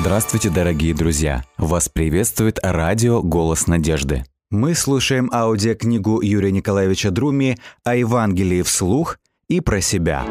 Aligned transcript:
Здравствуйте, 0.00 0.48
дорогие 0.48 0.94
друзья! 0.94 1.44
Вас 1.58 1.90
приветствует 1.90 2.58
радио 2.62 3.20
«Голос 3.20 3.66
надежды». 3.66 4.24
Мы 4.50 4.74
слушаем 4.74 5.28
аудиокнигу 5.30 6.22
Юрия 6.22 6.52
Николаевича 6.52 7.10
Друми 7.10 7.58
о 7.84 7.94
Евангелии 7.94 8.62
вслух 8.62 9.18
и 9.48 9.60
про 9.60 9.82
себя. 9.82 10.24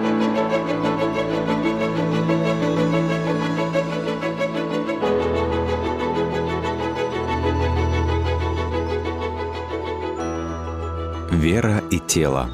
Вера 11.31 11.83
и 11.91 11.99
тело. 11.99 12.49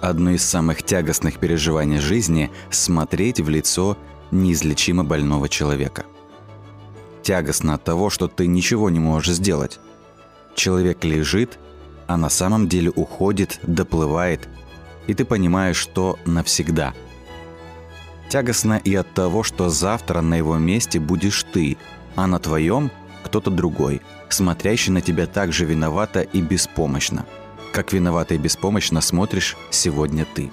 Одно 0.00 0.30
из 0.30 0.42
самых 0.42 0.82
тягостных 0.82 1.38
переживаний 1.38 1.98
жизни– 1.98 2.50
смотреть 2.70 3.40
в 3.40 3.50
лицо 3.50 3.98
неизлечимо 4.30 5.04
больного 5.04 5.48
человека. 5.48 6.04
Тягостно 7.26 7.74
от 7.74 7.82
того, 7.82 8.08
что 8.08 8.28
ты 8.28 8.46
ничего 8.46 8.88
не 8.88 9.00
можешь 9.00 9.34
сделать. 9.34 9.80
Человек 10.54 11.02
лежит, 11.02 11.58
а 12.06 12.16
на 12.16 12.28
самом 12.28 12.68
деле 12.68 12.90
уходит, 12.90 13.58
доплывает, 13.64 14.48
и 15.08 15.14
ты 15.14 15.24
понимаешь, 15.24 15.76
что 15.76 16.20
навсегда. 16.24 16.94
Тягостно 18.28 18.80
и 18.84 18.94
от 18.94 19.12
того, 19.12 19.42
что 19.42 19.70
завтра 19.70 20.20
на 20.20 20.36
его 20.36 20.56
месте 20.56 21.00
будешь 21.00 21.42
ты, 21.42 21.76
а 22.14 22.28
на 22.28 22.38
твоем– 22.38 22.92
кто-то 23.24 23.50
другой, 23.50 24.02
смотрящий 24.28 24.92
на 24.92 25.00
тебя 25.00 25.26
так 25.26 25.52
же 25.52 25.64
виновато 25.64 26.20
и 26.20 26.40
беспомощно– 26.40 27.26
как 27.72 27.92
виновато 27.92 28.36
и 28.36 28.38
беспомощно 28.38 29.00
смотришь 29.00 29.56
сегодня 29.70 30.24
ты. 30.32 30.52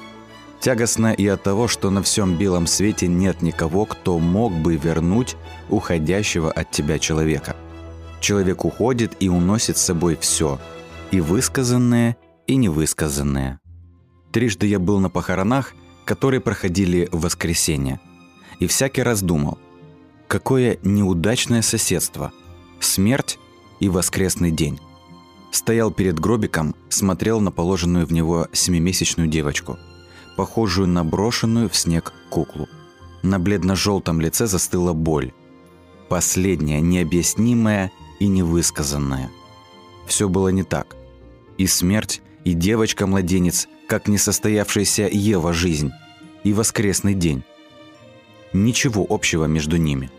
Тягостно 0.63 1.11
и 1.11 1.27
от 1.27 1.43
того, 1.43 1.67
что 1.67 1.89
на 1.89 2.01
всем 2.01 2.37
белом 2.37 2.67
свете 2.67 3.07
нет 3.07 3.41
никого, 3.41 3.85
кто 3.85 4.17
мог 4.17 4.53
бы 4.53 4.77
вернуть 4.77 5.35
уходящего 5.67 6.49
от 6.49 6.71
тебя 6.71 6.99
человека. 6.99 7.57
Человек 8.21 8.63
уходит 8.63 9.17
и 9.19 9.27
уносит 9.27 9.77
с 9.77 9.81
собой 9.81 10.17
все, 10.21 10.61
и 11.11 11.19
высказанное, 11.19 12.15
и 12.47 12.55
невысказанное. 12.55 13.59
Трижды 14.31 14.67
я 14.67 14.79
был 14.79 15.01
на 15.01 15.09
похоронах, 15.09 15.73
которые 16.05 16.39
проходили 16.39 17.09
в 17.11 17.23
воскресенье, 17.23 17.99
и 18.61 18.67
всякий 18.67 19.03
раз 19.03 19.21
думал, 19.21 19.57
какое 20.29 20.79
неудачное 20.81 21.61
соседство– 21.61 22.31
смерть 22.79 23.37
и 23.81 23.89
воскресный 23.89 24.51
день 24.51 24.79
стоял 25.51 25.91
перед 25.91 26.17
гробиком, 26.17 26.73
смотрел 26.87 27.41
на 27.41 27.51
положенную 27.51 28.07
в 28.07 28.13
него 28.13 28.47
семимесячную 28.53 29.27
девочку, 29.27 29.77
похожую 30.35 30.87
на 30.87 31.03
брошенную 31.03 31.69
в 31.69 31.75
снег 31.75 32.13
куклу. 32.29 32.67
На 33.21 33.39
бледно-желтом 33.39 34.19
лице 34.19 34.47
застыла 34.47 34.93
боль. 34.93 35.31
Последняя, 36.09 36.81
необъяснимая 36.81 37.91
и 38.19 38.27
невысказанная. 38.27 39.31
Все 40.05 40.27
было 40.27 40.49
не 40.49 40.63
так. 40.63 40.95
И 41.57 41.67
смерть, 41.67 42.21
и 42.43 42.53
девочка-младенец, 42.53 43.67
как 43.87 44.07
несостоявшаяся 44.07 45.07
Ева 45.07 45.53
жизнь, 45.53 45.91
и 46.43 46.53
воскресный 46.53 47.13
день. 47.13 47.43
Ничего 48.51 49.05
общего 49.09 49.45
между 49.45 49.77
ними. 49.77 50.11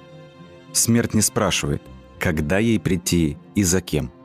Смерть 0.73 1.15
не 1.15 1.21
спрашивает, 1.21 1.83
когда 2.19 2.59
ей 2.59 2.81
прийти 2.81 3.37
и 3.55 3.63
за 3.63 3.81
кем– 3.81 4.11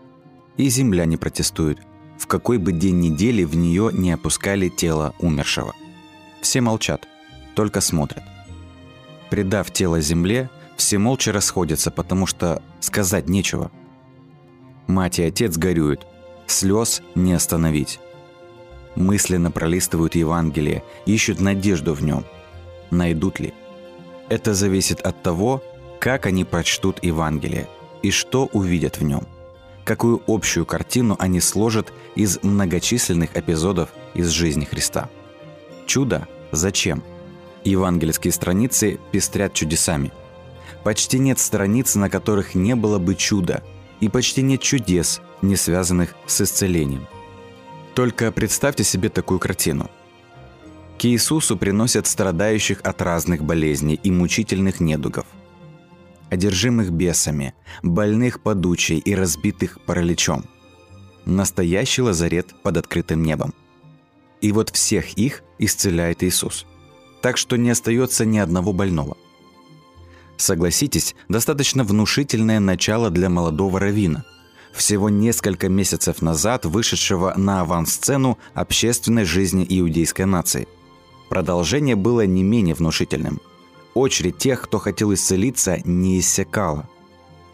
и 0.60 0.68
земля 0.68 1.06
не 1.06 1.16
протестует, 1.16 1.80
в 2.20 2.28
какой 2.28 2.58
бы 2.58 2.74
день 2.74 3.00
недели 3.00 3.46
в 3.46 3.56
нее 3.56 3.92
не 3.94 4.12
опускали 4.12 4.68
тело 4.68 5.16
умершего. 5.20 5.74
Все 6.42 6.60
молчат, 6.60 7.08
только 7.56 7.80
смотрят. 7.82 8.24
Предав 9.30 9.72
тело 9.72 10.02
земле, 10.02 10.50
все 10.76 10.98
молча 10.98 11.32
расходятся, 11.32 11.92
потому 11.92 12.26
что 12.26 12.62
сказать 12.82 13.30
нечего. 13.30 13.72
Мать 14.88 15.20
и 15.20 15.24
отец 15.24 15.58
горюют, 15.58 16.06
слез 16.46 17.02
не 17.16 17.34
остановить. 17.34 18.00
Мысленно 18.96 19.50
пролистывают 19.50 20.16
Евангелие, 20.16 20.84
ищут 21.06 21.40
надежду 21.40 21.94
в 21.94 22.04
нем. 22.04 22.26
Найдут 22.92 23.40
ли? 23.40 23.54
Это 24.28 24.54
зависит 24.54 25.00
от 25.02 25.24
того, 25.24 25.64
как 26.02 26.26
они 26.26 26.44
прочтут 26.44 27.02
Евангелие 27.02 27.70
и 28.02 28.12
что 28.12 28.46
увидят 28.48 29.00
в 29.00 29.04
нем– 29.04 29.26
какую 29.90 30.22
общую 30.28 30.68
картину 30.68 31.16
они 31.18 31.42
сложат 31.42 31.92
из 32.14 32.44
многочисленных 32.44 33.36
эпизодов 33.36 33.90
из 34.14 34.28
жизни 34.28 34.64
Христа. 34.64 35.10
Чудо 35.88 36.28
зачем? 36.52 37.02
Евангельские 37.64 38.32
страницы 38.32 39.00
пестрят 39.12 39.56
чудесами. 39.56 40.12
Почти 40.84 41.18
нет 41.18 41.40
страниц, 41.40 41.96
на 41.96 42.08
которых 42.08 42.54
не 42.54 42.76
было 42.76 43.00
бы 43.00 43.16
чуда, 43.16 43.64
и 44.00 44.10
почти 44.10 44.44
нет 44.44 44.62
чудес, 44.62 45.22
не 45.42 45.56
связанных 45.56 46.14
с 46.28 46.42
исцелением. 46.42 47.08
Только 47.96 48.32
представьте 48.32 48.84
себе 48.84 49.10
такую 49.10 49.40
картину. 49.40 49.90
К 51.00 51.06
Иисусу 51.06 51.58
приносят 51.58 52.06
страдающих 52.06 52.82
от 52.84 53.02
разных 53.02 53.44
болезней 53.44 54.00
и 54.04 54.12
мучительных 54.12 54.82
недугов– 54.82 55.26
одержимых 56.30 56.92
бесами, 56.92 57.54
больных 57.84 58.42
подучей 58.42 58.98
и 58.98 59.16
разбитых 59.16 59.80
параличом. 59.86 60.46
Настоящий 61.26 62.02
лазарет 62.02 62.56
под 62.64 62.78
открытым 62.78 63.24
небом. 63.24 63.54
И 64.42 64.52
вот 64.52 64.70
всех 64.70 65.14
их 65.14 65.44
исцеляет 65.58 66.24
Иисус. 66.24 66.66
Так 67.22 67.38
что 67.38 67.58
не 67.58 67.70
остается 67.70 68.26
ни 68.26 68.38
одного 68.38 68.72
больного. 68.72 69.18
Согласитесь, 70.38 71.16
достаточно 71.28 71.84
внушительное 71.84 72.62
начало 72.62 73.10
для 73.10 73.30
молодого 73.30 73.80
равина, 73.80 74.24
всего 74.74 75.10
несколько 75.10 75.68
месяцев 75.68 76.22
назад 76.22 76.66
вышедшего 76.66 77.34
на 77.36 77.62
авансцену 77.62 78.38
общественной 78.54 79.26
жизни 79.26 79.66
иудейской 79.68 80.26
нации. 80.26 80.68
Продолжение 81.28 81.98
было 81.98 82.26
не 82.26 82.44
менее 82.44 82.76
внушительным– 82.76 83.42
Очередь 83.94 84.38
тех, 84.38 84.62
кто 84.62 84.80
хотел 84.80 85.14
исцелиться, 85.14 85.80
не 85.84 86.20
иссякала. 86.20 86.88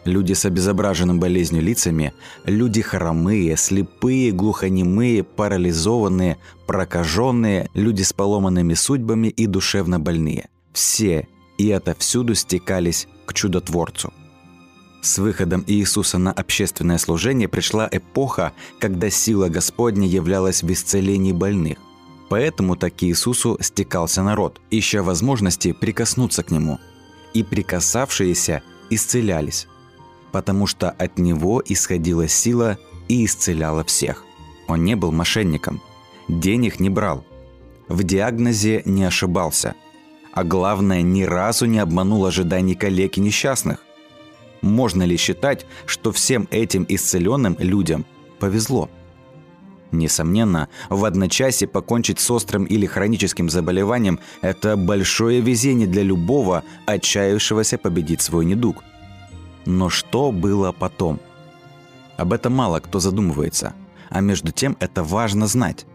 Люди 0.04 0.34
с 0.34 0.44
обезображенным 0.44 1.18
болезнью 1.18 1.62
лицами, 1.62 2.12
люди 2.44 2.80
хромые, 2.80 3.56
слепые, 3.56 4.30
глухонемые, 4.30 5.24
парализованные, 5.24 6.38
прокаженные, 6.66 7.70
люди 7.74 8.02
с 8.02 8.12
поломанными 8.12 8.74
судьбами 8.74 9.28
и 9.28 9.46
душевно 9.46 9.98
больные. 9.98 10.48
Все 10.72 11.26
и 11.58 11.68
это 11.68 11.94
всюду 11.98 12.34
стекались 12.34 13.08
к 13.24 13.34
чудотворцу. 13.34 14.12
С 15.02 15.18
выходом 15.18 15.64
Иисуса 15.66 16.18
на 16.18 16.32
общественное 16.32 16.98
служение 16.98 17.48
пришла 17.48 17.88
эпоха, 17.90 18.52
когда 18.78 19.08
сила 19.10 19.48
Господня 19.48 20.06
являлась 20.06 20.62
в 20.62 20.72
исцелении 20.72 21.32
больных. 21.32 21.78
Поэтому 22.28 22.76
так 22.76 22.96
к 22.96 23.02
Иисусу 23.04 23.56
стекался 23.60 24.22
народ, 24.22 24.60
ища 24.70 25.02
возможности 25.02 25.72
прикоснуться 25.72 26.42
к 26.42 26.50
Нему. 26.50 26.78
И 27.34 27.42
прикасавшиеся 27.42 28.62
исцелялись, 28.90 29.68
потому 30.32 30.66
что 30.66 30.90
от 30.90 31.18
Него 31.18 31.62
исходила 31.64 32.26
сила 32.26 32.78
и 33.08 33.24
исцеляла 33.24 33.84
всех. 33.84 34.24
Он 34.68 34.84
не 34.84 34.96
был 34.96 35.12
мошенником, 35.12 35.80
денег 36.28 36.80
не 36.80 36.90
брал, 36.90 37.24
в 37.88 38.02
диагнозе 38.02 38.82
не 38.84 39.04
ошибался, 39.04 39.74
а 40.32 40.42
главное, 40.42 41.02
ни 41.02 41.22
разу 41.22 41.66
не 41.66 41.78
обманул 41.78 42.26
ожиданий 42.26 42.74
коллег 42.74 43.16
и 43.16 43.20
несчастных. 43.20 43.84
Можно 44.60 45.04
ли 45.04 45.16
считать, 45.16 45.66
что 45.86 46.10
всем 46.10 46.48
этим 46.50 46.84
исцеленным 46.88 47.56
людям 47.58 48.04
повезло? 48.40 48.90
Несомненно, 49.96 50.68
в 50.90 51.06
одночасье 51.06 51.66
покончить 51.66 52.20
с 52.20 52.30
острым 52.30 52.64
или 52.64 52.84
хроническим 52.84 53.48
заболеванием– 53.48 54.20
это 54.42 54.76
большое 54.76 55.40
везение 55.40 55.88
для 55.88 56.02
любого, 56.02 56.64
отчаявшегося 56.84 57.78
победить 57.78 58.20
свой 58.20 58.44
недуг. 58.44 58.84
Но 59.64 59.88
что 59.88 60.32
было 60.32 60.72
потом? 60.72 61.18
Об 62.18 62.34
этом 62.34 62.52
мало 62.52 62.80
кто 62.80 63.00
задумывается, 63.00 63.72
а 64.10 64.20
между 64.20 64.52
тем 64.52 64.76
это 64.80 65.02
важно 65.02 65.46
знать. 65.46 65.86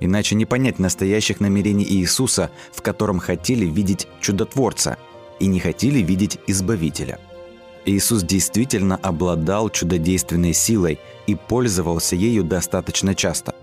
Иначе 0.00 0.34
не 0.34 0.44
понять 0.44 0.78
настоящих 0.78 1.40
намерений 1.40 1.86
Иисуса, 1.88 2.50
в 2.70 2.82
котором 2.82 3.18
хотели 3.18 3.64
видеть 3.64 4.08
чудотворца 4.20 4.98
и 5.40 5.46
не 5.46 5.58
хотели 5.58 6.00
видеть 6.00 6.38
Избавителя– 6.46 7.18
Иисус 7.88 8.22
действительно 8.22 8.96
обладал 8.96 9.70
чудодейственной 9.70 10.52
силой 10.52 10.98
и 11.26 11.34
пользовался 11.34 12.16
ею 12.16 12.44
достаточно 12.44 13.14
часто. 13.14 13.54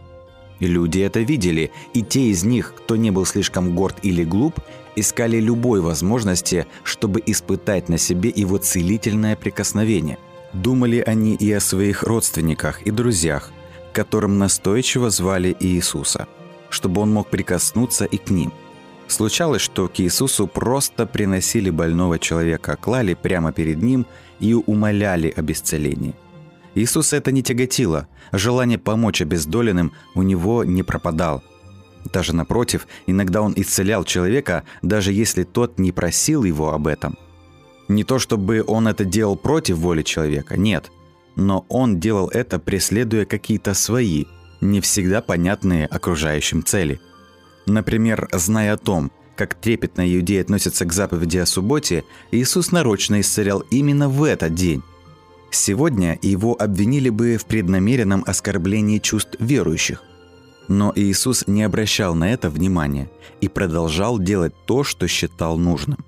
Люди 0.59 0.99
это 0.99 1.19
видели, 1.19 1.71
и 1.93 2.01
те 2.01 2.29
из 2.29 2.43
них, 2.43 2.73
кто 2.75 2.95
не 2.95 3.11
был 3.11 3.25
слишком 3.25 3.75
горд 3.75 3.97
или 4.01 4.23
глуп, 4.23 4.59
искали 4.95 5.39
любой 5.39 5.81
возможности, 5.81 6.65
чтобы 6.83 7.21
испытать 7.25 7.87
на 7.89 7.97
себе 7.97 8.31
его 8.33 8.57
целительное 8.57 9.35
прикосновение. 9.35 10.17
Думали 10.53 11.03
они 11.05 11.35
и 11.35 11.51
о 11.51 11.59
своих 11.59 12.01
родственниках 12.03 12.81
и 12.83 12.91
друзьях, 12.91 13.51
которым 13.93 14.39
настойчиво 14.39 15.09
звали 15.09 15.55
Иисуса, 15.59 16.27
чтобы 16.69 17.01
он 17.01 17.13
мог 17.13 17.29
прикоснуться 17.29 18.05
и 18.05 18.17
к 18.17 18.29
ним. 18.31 18.53
Случалось, 19.07 19.61
что 19.61 19.87
к 19.87 19.99
Иисусу 19.99 20.47
просто 20.47 21.05
приносили 21.05 21.69
больного 21.69 22.17
человека, 22.17 22.75
клали 22.75 23.13
прямо 23.13 23.51
перед 23.51 23.81
ним 23.81 24.05
и 24.39 24.53
умоляли 24.53 25.29
об 25.29 25.51
исцелении. 25.51 26.15
Иисуса 26.73 27.17
это 27.17 27.31
не 27.31 27.43
тяготило, 27.43 28.07
желание 28.31 28.77
помочь 28.77 29.21
обездоленным 29.21 29.93
у 30.15 30.23
него 30.23 30.63
не 30.63 30.83
пропадал. 30.83 31.43
Даже 32.11 32.35
напротив, 32.35 32.87
иногда 33.07 33.41
он 33.41 33.53
исцелял 33.55 34.03
человека, 34.03 34.63
даже 34.81 35.13
если 35.13 35.43
тот 35.43 35.79
не 35.79 35.91
просил 35.91 36.43
его 36.43 36.73
об 36.73 36.87
этом. 36.87 37.17
Не 37.87 38.03
то 38.03 38.19
чтобы 38.19 38.63
он 38.65 38.87
это 38.87 39.05
делал 39.05 39.35
против 39.35 39.77
воли 39.77 40.01
человека, 40.01 40.57
нет, 40.57 40.91
но 41.35 41.65
он 41.69 41.99
делал 41.99 42.29
это, 42.29 42.59
преследуя 42.59 43.25
какие-то 43.25 43.73
свои, 43.73 44.25
не 44.61 44.81
всегда 44.81 45.21
понятные 45.21 45.85
окружающим 45.85 46.63
цели– 46.63 46.99
Например, 47.65 48.27
зная 48.31 48.73
о 48.73 48.77
том, 48.77 49.11
как 49.35 49.55
трепетно 49.55 50.01
иудеи 50.01 50.41
относятся 50.41 50.85
к 50.85 50.93
заповеди 50.93 51.37
о 51.37 51.45
субботе, 51.45 52.03
Иисус 52.31 52.71
нарочно 52.71 53.19
исцелял 53.21 53.59
именно 53.71 54.07
в 54.07 54.23
этот 54.23 54.53
день. 54.53 54.81
Сегодня 55.51 56.17
его 56.21 56.55
обвинили 56.59 57.09
бы 57.09 57.37
в 57.37 57.45
преднамеренном 57.45 58.23
оскорблении 58.25 58.99
чувств 58.99 59.35
верующих. 59.39 60.03
Но 60.67 60.91
Иисус 60.95 61.45
не 61.47 61.63
обращал 61.63 62.15
на 62.15 62.31
это 62.31 62.49
внимания 62.49 63.09
и 63.39 63.47
продолжал 63.47 64.19
делать 64.19 64.53
то, 64.65 64.83
что 64.83 65.07
считал 65.07 65.57
нужным. 65.57 66.03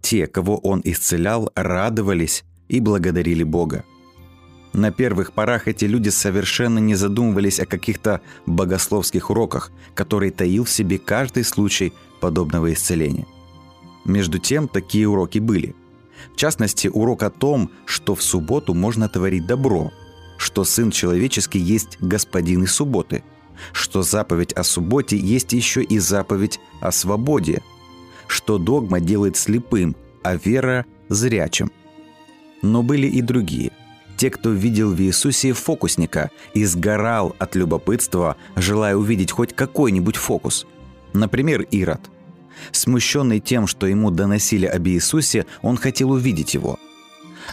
Те, 0.00 0.26
кого 0.26 0.58
он 0.58 0.80
исцелял, 0.84 1.50
радовались 1.54 2.44
и 2.68 2.80
благодарили 2.80 3.42
Бога. 3.42 3.84
На 4.72 4.90
первых 4.90 5.32
порах 5.32 5.66
эти 5.66 5.86
люди 5.86 6.10
совершенно 6.10 6.78
не 6.78 6.94
задумывались 6.94 7.58
о 7.58 7.66
каких-то 7.66 8.20
богословских 8.46 9.30
уроках, 9.30 9.72
которые 9.94 10.30
таил 10.30 10.64
в 10.64 10.70
себе 10.70 10.98
каждый 10.98 11.44
случай 11.44 11.92
подобного 12.20 12.72
исцеления. 12.72 13.26
Между 14.04 14.38
тем, 14.38 14.68
такие 14.68 15.08
уроки 15.08 15.38
были. 15.38 15.74
В 16.32 16.36
частности, 16.36 16.88
урок 16.88 17.22
о 17.22 17.30
том, 17.30 17.70
что 17.86 18.14
в 18.14 18.22
субботу 18.22 18.74
можно 18.74 19.08
творить 19.08 19.46
добро, 19.46 19.90
что 20.36 20.64
Сын 20.64 20.90
Человеческий 20.90 21.58
есть 21.58 21.98
Господин 22.00 22.64
и 22.64 22.66
субботы, 22.66 23.24
что 23.72 24.02
заповедь 24.02 24.52
о 24.52 24.64
субботе 24.64 25.16
есть 25.16 25.52
еще 25.52 25.82
и 25.82 25.98
заповедь 25.98 26.60
о 26.80 26.92
свободе, 26.92 27.62
что 28.26 28.58
догма 28.58 29.00
делает 29.00 29.36
слепым, 29.36 29.96
а 30.22 30.36
вера– 30.36 30.84
зрячим. 31.08 31.70
Но 32.62 32.82
были 32.82 33.06
и 33.06 33.22
другие– 33.22 33.72
те, 34.18 34.30
кто 34.30 34.50
видел 34.50 34.92
в 34.92 35.00
Иисусе 35.00 35.52
фокусника 35.54 36.30
и 36.52 36.64
сгорал 36.64 37.34
от 37.38 37.54
любопытства, 37.54 38.36
желая 38.56 38.96
увидеть 38.96 39.30
хоть 39.30 39.54
какой-нибудь 39.54 40.16
фокус. 40.16 40.66
Например, 41.14 41.62
Ирод. 41.62 42.00
Смущенный 42.72 43.40
тем, 43.40 43.66
что 43.66 43.86
ему 43.86 44.10
доносили 44.10 44.66
об 44.66 44.86
Иисусе, 44.88 45.46
он 45.62 45.76
хотел 45.76 46.10
увидеть 46.10 46.54
его. 46.54 46.78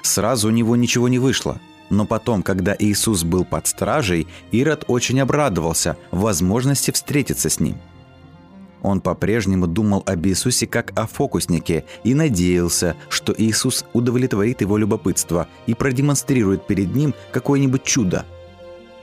Сразу 0.01 0.47
у 0.49 0.51
него 0.51 0.75
ничего 0.75 1.07
не 1.07 1.19
вышло. 1.19 1.61
Но 1.91 2.05
потом, 2.05 2.41
когда 2.41 2.75
Иисус 2.77 3.23
был 3.23 3.45
под 3.45 3.67
стражей, 3.67 4.27
Ирод 4.51 4.85
очень 4.87 5.21
обрадовался 5.21 5.97
возможности 6.09 6.89
встретиться 6.89 7.49
с 7.49 7.59
ним– 7.59 7.77
он 8.81 9.01
по-прежнему 9.01 9.67
думал 9.67 10.03
об 10.05 10.25
Иисусе 10.27 10.67
как 10.67 10.91
о 10.97 11.07
фокуснике 11.07 11.85
и 12.03 12.13
надеялся, 12.13 12.95
что 13.09 13.33
Иисус 13.35 13.85
удовлетворит 13.93 14.61
его 14.61 14.77
любопытство 14.77 15.47
и 15.65 15.73
продемонстрирует 15.73 16.67
перед 16.67 16.93
ним 16.93 17.13
какое-нибудь 17.31 17.83
чудо. 17.83 18.25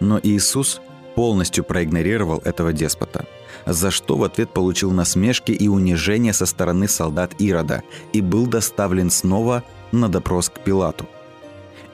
Но 0.00 0.20
Иисус 0.22 0.80
полностью 1.14 1.64
проигнорировал 1.64 2.38
этого 2.44 2.72
деспота, 2.72 3.26
за 3.66 3.90
что 3.90 4.16
в 4.16 4.24
ответ 4.24 4.50
получил 4.50 4.90
насмешки 4.92 5.52
и 5.52 5.68
унижение 5.68 6.32
со 6.32 6.46
стороны 6.46 6.88
солдат 6.88 7.34
Ирода 7.40 7.82
и 8.12 8.20
был 8.20 8.46
доставлен 8.46 9.10
снова 9.10 9.64
на 9.90 10.08
допрос 10.08 10.48
к 10.48 10.60
Пилату. 10.60 11.06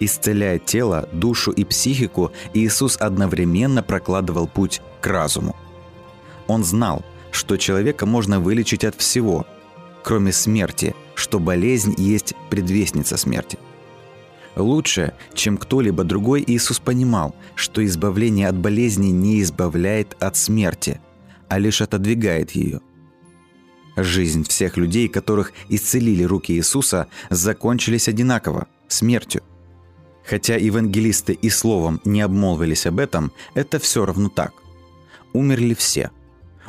Исцеляя 0.00 0.60
тело, 0.60 1.08
душу 1.12 1.50
и 1.50 1.64
психику, 1.64 2.30
Иисус 2.54 2.96
одновременно 3.00 3.82
прокладывал 3.82 4.46
путь 4.46 4.80
к 5.00 5.06
разуму. 5.06 5.56
Он 6.46 6.64
знал– 6.64 7.02
что 7.38 7.56
человека 7.56 8.04
можно 8.04 8.40
вылечить 8.40 8.84
от 8.84 8.96
всего, 8.96 9.46
кроме 10.02 10.32
смерти, 10.32 10.94
что 11.14 11.38
болезнь 11.38 11.94
есть 11.96 12.34
предвестница 12.50 13.16
смерти. 13.16 13.58
Лучше, 14.56 15.14
чем 15.34 15.56
кто-либо 15.56 16.02
другой, 16.02 16.42
Иисус 16.44 16.80
понимал, 16.80 17.36
что 17.54 17.84
избавление 17.86 18.48
от 18.48 18.56
болезни 18.56 19.10
не 19.10 19.40
избавляет 19.40 20.16
от 20.20 20.36
смерти, 20.36 21.00
а 21.48 21.60
лишь 21.60 21.80
отодвигает 21.80 22.50
ее. 22.50 22.80
Жизнь 23.96 24.42
всех 24.42 24.76
людей, 24.76 25.06
которых 25.06 25.52
исцелили 25.68 26.24
руки 26.24 26.52
Иисуса, 26.52 27.06
закончились 27.30 28.08
одинаково– 28.08 28.66
смертью. 28.88 29.42
Хотя 30.24 30.56
евангелисты 30.56 31.34
и 31.34 31.50
словом 31.50 32.00
не 32.04 32.20
обмолвились 32.20 32.86
об 32.86 32.98
этом, 32.98 33.30
это 33.54 33.78
все 33.78 34.04
равно 34.04 34.28
так. 34.28 34.52
Умерли 35.32 35.74
все– 35.74 36.10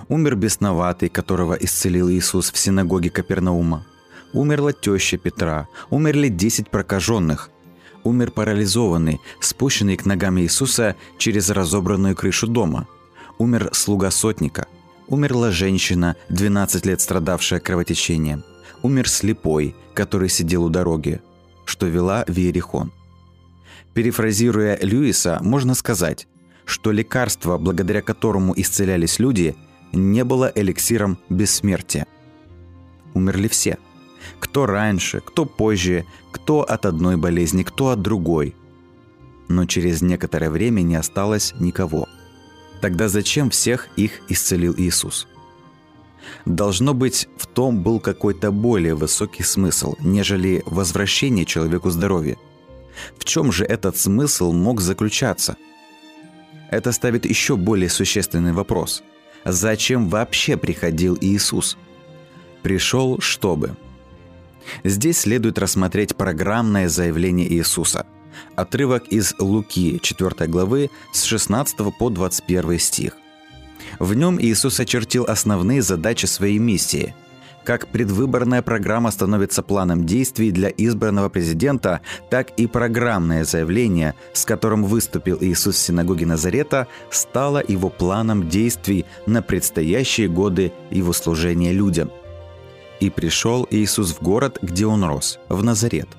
Умер 0.07 0.35
бесноватый, 0.35 1.09
которого 1.09 1.53
исцелил 1.53 2.09
Иисус 2.09 2.51
в 2.51 2.57
синагоге 2.57 3.09
Капернаума. 3.09 3.85
Умерла 4.33 4.73
теща 4.73 5.17
Петра. 5.17 5.67
Умерли 5.89 6.29
десять 6.29 6.69
прокаженных. 6.69 7.49
Умер 8.03 8.31
парализованный, 8.31 9.19
спущенный 9.41 9.97
к 9.97 10.05
ногам 10.05 10.39
Иисуса 10.39 10.95
через 11.17 11.49
разобранную 11.49 12.15
крышу 12.15 12.47
дома. 12.47 12.87
Умер 13.37 13.71
слуга 13.73 14.09
сотника. 14.11 14.67
Умерла 15.07 15.51
женщина, 15.51 16.15
12 16.29 16.85
лет 16.85 17.01
страдавшая 17.01 17.59
кровотечением. 17.59 18.43
Умер 18.83 19.09
слепой, 19.09 19.75
который 19.93 20.29
сидел 20.29 20.63
у 20.63 20.69
дороги, 20.69 21.19
что 21.65 21.87
вела 21.87 22.23
в 22.27 22.37
Иерихон. 22.37 22.93
Перефразируя 23.93 24.77
Льюиса, 24.79 25.39
можно 25.41 25.73
сказать, 25.73 26.27
что 26.63 26.91
лекарство, 26.91 27.57
благодаря 27.57 28.01
которому 28.01 28.53
исцелялись 28.55 29.19
люди– 29.19 29.55
не 29.91 30.23
было 30.23 30.51
эликсиром 30.53 31.17
бессмертия. 31.29 32.05
Умерли 33.13 33.47
все. 33.47 33.77
Кто 34.39 34.65
раньше, 34.65 35.21
кто 35.21 35.45
позже, 35.45 36.05
кто 36.31 36.61
от 36.61 36.85
одной 36.85 37.17
болезни, 37.17 37.63
кто 37.63 37.89
от 37.89 38.01
другой. 38.01 38.55
Но 39.47 39.65
через 39.65 40.01
некоторое 40.01 40.49
время 40.49 40.81
не 40.81 40.95
осталось 40.95 41.53
никого. 41.59 42.07
Тогда 42.81 43.09
зачем 43.09 43.49
всех 43.49 43.87
их 43.97 44.21
исцелил 44.29 44.75
Иисус? 44.77 45.27
Должно 46.45 46.93
быть, 46.93 47.27
в 47.37 47.47
том 47.47 47.81
был 47.81 47.99
какой-то 47.99 48.51
более 48.51 48.93
высокий 48.93 49.43
смысл, 49.43 49.95
нежели 49.99 50.63
возвращение 50.65 51.45
человеку 51.45 51.89
здоровья. 51.89 52.37
В 53.17 53.25
чем 53.25 53.51
же 53.51 53.65
этот 53.65 53.97
смысл 53.97 54.51
мог 54.51 54.81
заключаться? 54.81 55.57
Это 56.69 56.91
ставит 56.91 57.25
еще 57.25 57.55
более 57.55 57.89
существенный 57.89 58.53
вопрос– 58.53 59.03
Зачем 59.51 60.09
вообще 60.09 60.57
приходил 60.57 61.17
Иисус? 61.19 61.77
Пришел, 62.61 63.19
чтобы. 63.19 63.75
Здесь 64.83 65.19
следует 65.19 65.57
рассмотреть 65.57 66.15
программное 66.15 66.89
заявление 66.89 67.51
Иисуса. 67.51 68.05
Отрывок 68.55 69.07
из 69.07 69.33
Луки 69.39 69.99
4 70.01 70.47
главы 70.47 70.89
с 71.13 71.23
16 71.23 71.77
по 71.97 72.09
21 72.09 72.79
стих. 72.79 73.13
В 73.97 74.13
нем 74.13 74.39
Иисус 74.39 74.79
очертил 74.79 75.25
основные 75.25 75.81
задачи 75.81 76.25
своей 76.25 76.59
миссии– 76.59 77.15
как 77.69 77.89
предвыборная 77.89 78.63
программа 78.63 79.11
становится 79.11 79.61
планом 79.61 80.07
действий 80.07 80.49
для 80.49 80.69
избранного 80.69 81.29
президента, 81.29 82.01
так 82.31 82.49
и 82.57 82.65
программное 82.65 83.43
заявление, 83.43 84.15
с 84.33 84.43
которым 84.43 84.85
выступил 84.85 85.37
Иисус 85.39 85.75
в 85.75 85.77
синагоге 85.77 86.25
Назарета, 86.25 86.87
стало 87.11 87.61
его 87.67 87.89
планом 87.89 88.49
действий 88.49 89.05
на 89.27 89.43
предстоящие 89.43 90.27
годы 90.27 90.73
его 90.89 91.13
служения 91.13 91.71
людям. 91.71 92.09
«И 92.99 93.11
пришел 93.11 93.67
Иисус 93.69 94.15
в 94.15 94.23
город, 94.23 94.57
где 94.63 94.87
он 94.87 95.03
рос, 95.03 95.37
в 95.47 95.63
Назарет, 95.63 96.09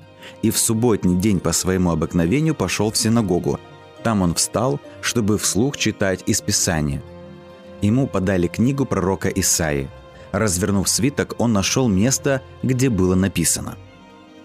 и 0.41 0.51
в 0.51 0.57
субботний 0.57 1.17
день 1.17 1.41
по 1.41 1.51
своему 1.51 1.91
обыкновению 1.91 2.55
пошел 2.55 2.91
в 2.91 2.97
синагогу. 2.97 3.59
Там 4.03 4.21
он 4.21 4.35
встал, 4.35 4.79
чтобы 5.01 5.37
вслух 5.37 5.75
читать 5.75 6.23
из 6.27 6.39
Писания. 6.39 7.03
Ему 7.81 8.07
подали 8.07 8.47
книгу 8.47 8.85
пророка 8.85 9.27
Исаии– 9.27 9.89
Развернув 10.31 10.87
свиток, 10.87 11.35
он 11.39 11.53
нашел 11.53 11.87
место, 11.87 12.41
где 12.63 12.89
было 12.89 13.15
написано 13.15 13.77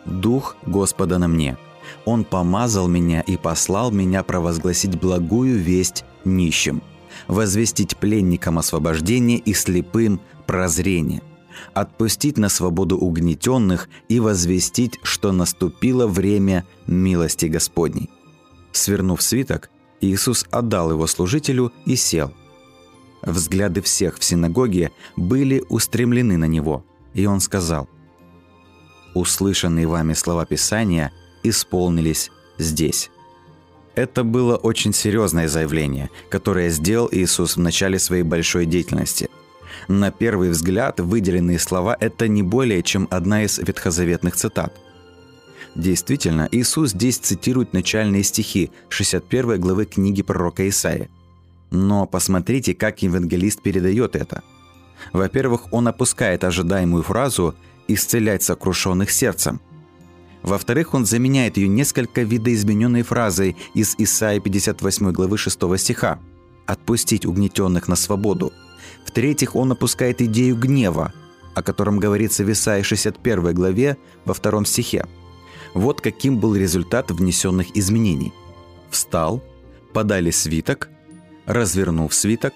«Дух 0.05 0.57
Господа 0.67 1.19
на 1.19 1.29
мне. 1.29 1.57
Он 2.05 2.25
помазал 2.25 2.89
меня 2.89 3.21
и 3.21 3.37
послал 3.37 3.91
меня 3.93 4.23
провозгласить 4.23 4.99
благую 5.01 5.59
весть 5.59 6.05
нищим, 6.25 6.83
возвестить 7.29 7.97
пленникам 7.97 8.59
освобождение 8.59 9.39
и 9.39 9.55
слепым 9.55 10.21
прозрение, 10.47 11.23
отпустить 11.73 12.37
на 12.37 12.49
свободу 12.49 12.99
угнетенных 12.99 13.89
и 14.09 14.19
возвестить, 14.19 14.99
что 15.03 15.31
наступило 15.33 16.07
время 16.07 16.67
милости 16.87 17.47
Господней». 17.47 18.11
Свернув 18.73 19.23
свиток, 19.23 19.71
Иисус 20.01 20.47
отдал 20.51 20.91
его 20.91 21.07
служителю 21.07 21.73
и 21.87 21.95
сел– 21.95 22.33
Взгляды 23.27 23.83
всех 23.83 24.19
в 24.19 24.25
синагоге 24.25 24.93
были 25.17 25.65
устремлены 25.69 26.37
на 26.37 26.45
него, 26.45 26.85
и 27.13 27.27
он 27.27 27.41
сказал, 27.41 27.89
«Услышанные 29.15 29.89
вами 29.89 30.13
слова 30.13 30.47
Писания 30.47 31.13
исполнились 31.43 32.31
здесь». 32.57 33.11
Это 33.97 34.23
было 34.23 34.57
очень 34.57 34.93
серьезное 34.93 35.49
заявление, 35.49 36.11
которое 36.29 36.69
сделал 36.69 37.09
Иисус 37.11 37.57
в 37.57 37.61
начале 37.61 37.99
своей 37.99 38.23
большой 38.23 38.65
деятельности. 38.65 39.29
На 39.89 40.13
первый 40.13 40.51
взгляд, 40.51 41.01
выделенные 41.01 41.59
слова– 41.59 41.97
это 42.01 42.29
не 42.29 42.43
более 42.43 42.83
чем 42.83 43.09
одна 43.11 43.43
из 43.43 43.59
ветхозаветных 43.59 44.37
цитат. 44.37 44.73
Действительно, 45.75 46.49
Иисус 46.53 46.91
здесь 46.91 47.19
цитирует 47.19 47.73
начальные 47.73 48.23
стихи 48.23 48.71
61 48.89 49.61
главы 49.61 49.87
книги 49.87 50.23
пророка 50.23 50.69
Исаия. 50.69 51.09
Но 51.71 52.07
посмотрите, 52.07 52.75
как 52.75 53.03
евангелист 53.03 53.61
передает 53.63 54.17
это. 54.17 54.43
Во-первых, 55.13 55.73
он 55.73 55.89
опускает 55.89 56.45
ожидаемую 56.45 57.03
фразу 57.03 57.55
«исцелять 57.89 58.43
сокрушенных 58.43 59.11
сердцем», 59.11 59.61
во-вторых, 60.47 60.95
он 60.95 61.05
заменяет 61.05 61.57
ее 61.57 61.67
несколько 61.67 62.23
видоизмененной 62.23 63.03
фразой 63.03 63.57
из 63.75 63.97
Исаии 63.99 64.39
58 64.39 65.11
главы 65.11 65.37
6 65.37 65.59
стиха 65.77 66.21
«отпустить 66.67 67.27
угнетенных 67.27 67.89
на 67.89 67.97
свободу». 67.97 68.53
В-третьих, 69.05 69.57
он 69.57 69.73
опускает 69.73 70.23
идею 70.23 70.57
гнева, 70.57 71.13
о 71.57 71.63
котором 71.65 71.99
говорится 71.99 72.45
в 72.45 72.53
Исаии 72.53 72.83
61 72.83 73.55
главе 73.55 73.97
во 74.25 74.35
втором 74.35 74.65
стихе. 74.67 75.05
Вот 75.75 76.01
каким 76.01 76.39
был 76.39 76.55
результат 76.55 77.11
внесенных 77.11 77.77
изменений. 77.77 78.33
«Встал, 78.89 79.43
подали 79.93 80.31
свиток, 80.31 80.91
развернув 81.47 82.13
свиток, 82.15 82.55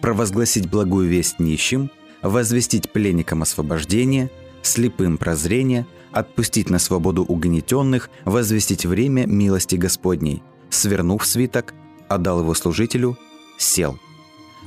провозгласить 0.00 0.70
благую 0.70 1.08
весть 1.08 1.40
нищим, 1.40 1.90
возвестить 2.22 2.90
пленникам 2.92 3.42
освобождение, 3.42 4.30
слепым 4.62 5.18
прозрение– 5.18 5.86
отпустить 6.12 6.70
на 6.70 6.78
свободу 6.78 7.24
угнетенных, 7.24 8.10
возвестить 8.24 8.86
время 8.86 9.26
милости 9.26 9.76
Господней. 9.76 10.42
Свернув 10.70 11.26
свиток, 11.26 11.74
отдал 12.08 12.40
его 12.40 12.54
служителю, 12.54 13.16
сел. 13.58 13.98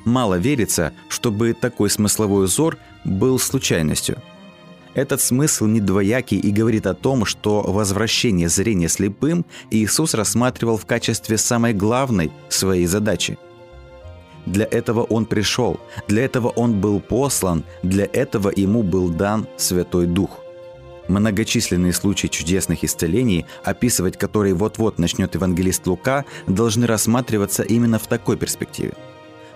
Мало 0.06 0.36
верится, 0.36 0.94
чтобы 1.10 1.53
такой 1.53 1.89
смысловой 1.89 2.46
узор 2.46 2.77
был 3.06 3.38
случайностью. 3.39 4.22
Этот 4.94 5.22
смысл 5.22 5.68
не 5.68 5.80
двоякий 5.80 6.38
и 6.38 6.51
говорит 6.51 6.86
о 6.86 6.94
том, 6.94 7.25
что 7.25 7.62
возвращение 7.62 8.50
зрения 8.50 8.89
слепым 8.89 9.46
Иисус 9.70 10.13
рассматривал 10.13 10.77
в 10.77 10.86
качестве 10.86 11.38
самой 11.38 11.74
главной 11.74 12.32
своей 12.50 12.88
задачи. 12.88 13.38
Для 14.45 14.65
этого 14.65 15.03
Он 15.03 15.25
пришел, 15.25 15.79
для 16.07 16.25
этого 16.25 16.50
Он 16.50 16.79
был 16.79 17.00
послан, 17.00 17.63
для 17.83 18.07
этого 18.12 18.51
Ему 18.55 18.83
был 18.83 19.10
дан 19.10 19.48
Святой 19.57 20.07
Дух. 20.07 20.39
Многочисленные 21.07 21.93
случаи 21.93 22.27
чудесных 22.27 22.83
исцелений, 22.83 23.45
описывать 23.63 24.17
которые 24.17 24.53
вот-вот 24.53 24.98
начнет 24.98 25.36
евангелист 25.36 25.86
Лука, 25.88 26.25
должны 26.48 26.88
рассматриваться 26.88 27.63
именно 27.63 28.00
в 28.00 28.07
такой 28.07 28.38
перспективе. 28.38 28.93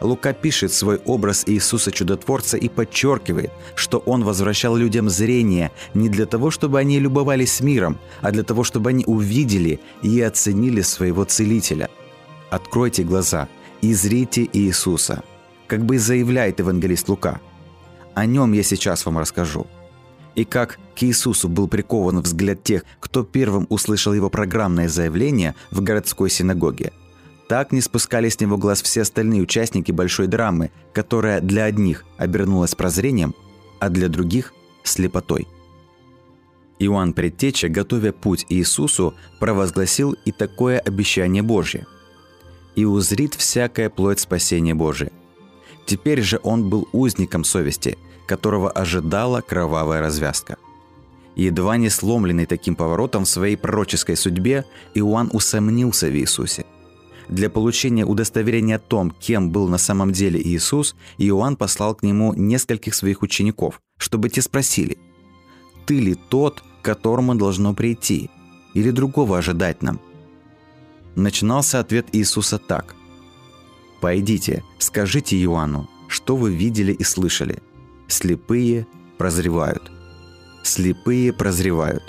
Лука 0.01 0.33
пишет 0.33 0.73
свой 0.73 0.97
образ 1.05 1.43
Иисуса 1.47 1.91
Чудотворца 1.91 2.57
и 2.57 2.67
подчеркивает, 2.67 3.51
что 3.75 3.99
Он 3.99 4.23
возвращал 4.23 4.75
людям 4.75 5.09
зрение 5.09 5.71
не 5.93 6.09
для 6.09 6.25
того, 6.25 6.51
чтобы 6.51 6.79
они 6.79 6.99
любовались 6.99 7.61
миром, 7.61 7.97
а 8.21 8.31
для 8.31 8.43
того, 8.43 8.63
чтобы 8.63 8.89
они 8.89 9.05
увидели 9.07 9.79
и 10.01 10.19
оценили 10.21 10.81
своего 10.81 11.23
Целителя. 11.23 11.89
Откройте 12.49 13.03
глаза 13.03 13.47
и 13.85 13.93
зрите 13.93 14.49
Иисуса, 14.51 15.23
как 15.67 15.85
бы 15.85 15.99
заявляет 15.99 16.59
евангелист 16.59 17.07
Лука. 17.09 17.39
О 18.13 18.25
нем 18.25 18.53
я 18.53 18.63
сейчас 18.63 19.05
вам 19.05 19.17
расскажу– 19.17 19.67
и 20.35 20.43
как 20.43 20.79
к 20.95 21.03
Иисусу 21.03 21.47
был 21.47 21.67
прикован 21.67 22.19
взгляд 22.19 22.61
тех, 22.63 22.83
кто 22.99 23.23
первым 23.23 23.65
услышал 23.69 24.13
его 24.13 24.29
программное 24.29 24.89
заявление 24.89 25.55
в 25.71 25.81
городской 25.81 26.29
синагоге, 26.29 26.91
так 27.47 27.71
не 27.71 27.81
спускали 27.81 28.29
с 28.29 28.39
него 28.39 28.57
глаз 28.57 28.81
все 28.81 29.01
остальные 29.01 29.41
участники 29.41 29.91
большой 29.91 30.27
драмы, 30.27 30.71
которая 30.93 31.39
для 31.39 31.63
одних 31.63 32.03
обернулась 32.17 32.75
прозрением, 32.75 33.33
а 33.79 33.89
для 33.89 34.09
других– 34.09 34.53
слепотой. 34.83 35.47
Иоанн 36.79 37.13
Предтеча, 37.13 37.69
готовя 37.69 38.11
путь 38.11 38.45
Иисусу, 38.49 39.15
провозгласил 39.39 40.17
и 40.25 40.33
такое 40.33 40.79
обещание 40.79 41.41
Божье. 41.41 41.85
«И 42.75 42.85
узрит 42.85 43.35
всякая 43.35 43.89
плоть 43.89 44.19
спасения 44.19 44.73
Божия». 44.73 45.11
Теперь 45.85 46.21
же 46.21 46.39
он 46.43 46.69
был 46.69 46.87
узником 46.91 47.43
совести, 47.43 47.97
которого 48.27 48.69
ожидала 48.71 49.41
кровавая 49.41 50.01
развязка. 50.01 50.57
Едва 51.35 51.77
не 51.77 51.89
сломленный 51.89 52.45
таким 52.45 52.75
поворотом 52.75 53.25
в 53.25 53.29
своей 53.29 53.55
пророческой 53.55 54.15
судьбе, 54.15 54.65
Иоанн 54.93 55.29
усомнился 55.33 56.07
в 56.07 56.15
Иисусе. 56.15 56.65
Для 57.27 57.49
получения 57.49 58.05
удостоверения 58.05 58.77
о 58.77 58.79
том, 58.79 59.11
кем 59.11 59.51
был 59.51 59.67
на 59.67 59.77
самом 59.77 60.11
деле 60.11 60.41
Иисус, 60.41 60.95
Иоанн 61.17 61.55
послал 61.55 61.95
к 61.95 62.03
нему 62.03 62.33
нескольких 62.33 62.95
своих 62.95 63.21
учеников, 63.21 63.81
чтобы 63.97 64.29
те 64.29 64.41
спросили, 64.41 64.97
«Ты 65.85 65.99
ли 65.99 66.15
тот, 66.15 66.61
к 66.81 66.85
которому 66.85 67.35
должно 67.35 67.73
прийти, 67.73 68.29
или 68.73 68.91
другого 68.91 69.37
ожидать 69.37 69.81
нам?» 69.81 69.99
Начинался 71.15 71.79
ответ 71.79 72.07
Иисуса 72.11 72.57
так. 72.57 72.95
«Пойдите, 74.01 74.63
скажите 74.77 75.41
Иоанну, 75.41 75.89
что 76.07 76.35
вы 76.35 76.53
видели 76.53 76.91
и 76.91 77.03
слышали. 77.03 77.63
Слепые 78.07 78.85
прозревают. 79.17 79.91
Слепые 80.63 81.31
прозревают. 81.33 82.03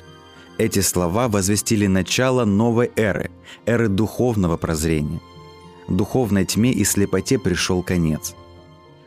Эти 0.58 0.80
слова 0.80 1.28
возвестили 1.28 1.86
начало 1.86 2.44
новой 2.44 2.90
эры, 2.96 3.30
эры 3.66 3.88
духовного 3.88 4.56
прозрения. 4.56 5.20
Духовной 5.88 6.44
тьме 6.44 6.72
и 6.72 6.84
слепоте 6.84 7.38
пришел 7.38 7.82
конец. 7.82 8.34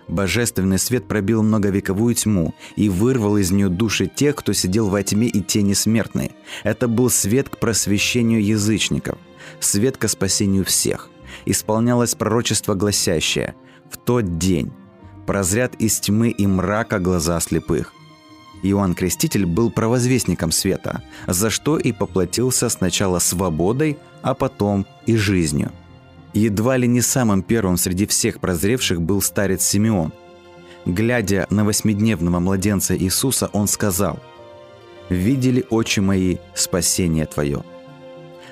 Божественный 0.08 0.79
свет 0.79 1.08
пробил 1.08 1.44
многовековую 1.44 2.15
тьму 2.15 2.56
и 2.75 2.89
вырвал 2.89 3.38
из 3.38 3.51
нее 3.51 3.70
души 3.70 4.08
тех, 4.08 4.36
кто 4.36 4.53
сидел 4.53 4.89
во 4.89 5.03
тьме 5.03 5.27
и 5.27 5.41
тени 5.41 5.74
смертной. 5.74 6.32
Это 6.63 6.88
был 6.88 7.10
свет 7.10 7.50
к 7.50 7.60
просвещению 7.60 8.44
язычников, 8.44 9.18
свет 9.59 9.97
к 9.97 10.07
спасению 10.07 10.65
всех. 10.65 11.09
Исполнялось 11.45 12.15
пророчество 12.15 12.73
гласящее 12.73 13.55
«В 13.89 13.97
тот 13.97 14.37
день 14.37 14.71
прозрят 15.25 15.75
из 15.75 15.99
тьмы 15.99 16.29
и 16.29 16.47
мрака 16.47 16.99
глаза 16.99 17.39
слепых. 17.39 17.93
Иоанн 18.63 18.93
Креститель 18.93 19.45
был 19.45 19.71
провозвестником 19.71 20.51
света, 20.51 21.03
за 21.27 21.49
что 21.49 21.77
и 21.77 21.91
поплатился 21.91 22.69
сначала 22.69 23.19
свободой, 23.19 23.97
а 24.21 24.33
потом 24.33 24.85
и 25.05 25.15
жизнью. 25.15 25.71
Едва 26.33 26.77
ли 26.77 26.87
не 26.87 27.01
самым 27.01 27.41
первым 27.41 27.77
среди 27.77 28.05
всех 28.05 28.39
прозревших 28.39 29.01
был 29.01 29.21
старец 29.21 29.63
Симеон. 29.63 30.13
Глядя 30.85 31.47
на 31.49 31.63
восьмидневного 31.65 32.39
младенца 32.39 32.97
Иисуса, 32.97 33.49
он 33.53 33.67
сказал 33.67 34.19
«Видели 35.09 35.65
очи 35.69 35.99
мои 35.99 36.37
спасение 36.53 37.25
Твое». 37.25 37.63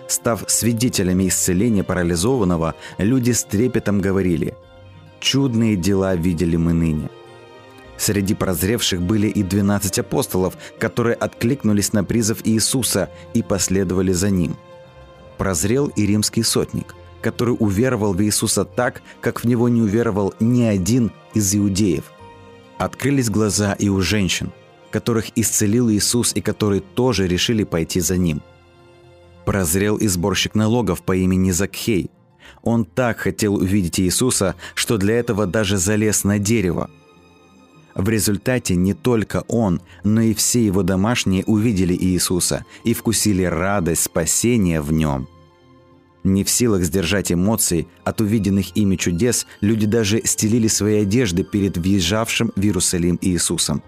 Став 0.07 0.43
свидетелями 0.47 1.27
исцеления 1.27 1.83
парализованного, 1.83 2.75
люди 2.97 3.31
с 3.31 3.43
трепетом 3.43 3.99
говорили– 3.99 4.53
Чудные 5.19 5.75
дела 5.75 6.15
видели 6.15 6.55
мы 6.57 6.73
ныне. 6.73 7.09
Среди 7.97 8.35
прозревших 8.35 9.01
были 9.01 9.27
и 9.27 9.41
12 9.41 9.99
апостолов, 9.99 10.55
которые 10.79 11.15
откликнулись 11.15 11.93
на 11.93 12.03
призыв 12.03 12.41
Иисуса 12.43 13.09
и 13.33 13.41
последовали 13.41 14.11
за 14.11 14.29
ним. 14.29 14.55
Прозрел 15.37 15.87
и 15.87 16.05
римский 16.05 16.43
сотник, 16.43 16.95
который 17.21 17.55
уверовал 17.57 18.13
в 18.13 18.21
Иисуса 18.21 18.65
так, 18.65 19.01
как 19.21 19.41
в 19.43 19.47
него 19.47 19.67
не 19.69 19.81
уверовал 19.81 20.33
ни 20.39 20.61
один 20.61 21.11
из 21.33 21.55
иудеев. 21.55 22.11
Открылись 22.77 23.31
глаза 23.31 23.73
и 23.73 23.89
у 23.89 23.99
женщин, 24.01 24.51
которых 24.91 25.35
исцелил 25.35 25.89
Иисус 25.89 26.31
и 26.35 26.41
которые 26.41 26.81
тоже 26.81 27.27
решили 27.27 27.63
пойти 27.63 27.99
за 27.99 28.17
ним. 28.17 28.43
Прозрел 29.48 29.96
и 29.96 30.08
сборщик 30.08 30.56
налогов 30.56 31.01
по 31.04 31.16
имени 31.16 31.51
Закхей, 31.51 32.12
он 32.63 32.84
так 32.84 33.20
хотел 33.20 33.56
увидеть 33.56 33.98
Иисуса, 33.98 34.56
что 34.75 34.98
для 34.98 35.18
этого 35.18 35.46
даже 35.46 35.77
залез 35.77 36.25
на 36.25 36.38
дерево. 36.38 36.89
В 37.96 38.10
результате 38.10 38.75
не 38.75 38.94
только 38.94 39.46
он, 39.48 39.82
но 40.04 40.20
и 40.20 40.34
все 40.34 40.66
его 40.66 40.84
домашние 40.84 41.46
увидели 41.46 41.94
Иисуса 41.94 42.66
и 42.84 42.94
вкусили 42.94 43.44
радость 43.44 44.04
спасения 44.04 44.82
в 44.82 44.92
нем. 44.92 45.30
Не 46.25 46.44
в 46.44 46.50
силах 46.50 46.84
сдержать 46.84 47.32
эмоций 47.32 47.88
от 48.04 48.20
увиденных 48.20 48.75
ими 48.75 48.98
чудес, 48.98 49.48
люди 49.62 49.86
даже 49.86 50.22
стелили 50.25 50.68
свои 50.68 51.04
одежды 51.04 51.46
перед 51.46 51.77
въезжавшим 51.77 52.51
в 52.54 52.62
Иерусалим 52.62 53.18
Иисусом. 53.22 53.82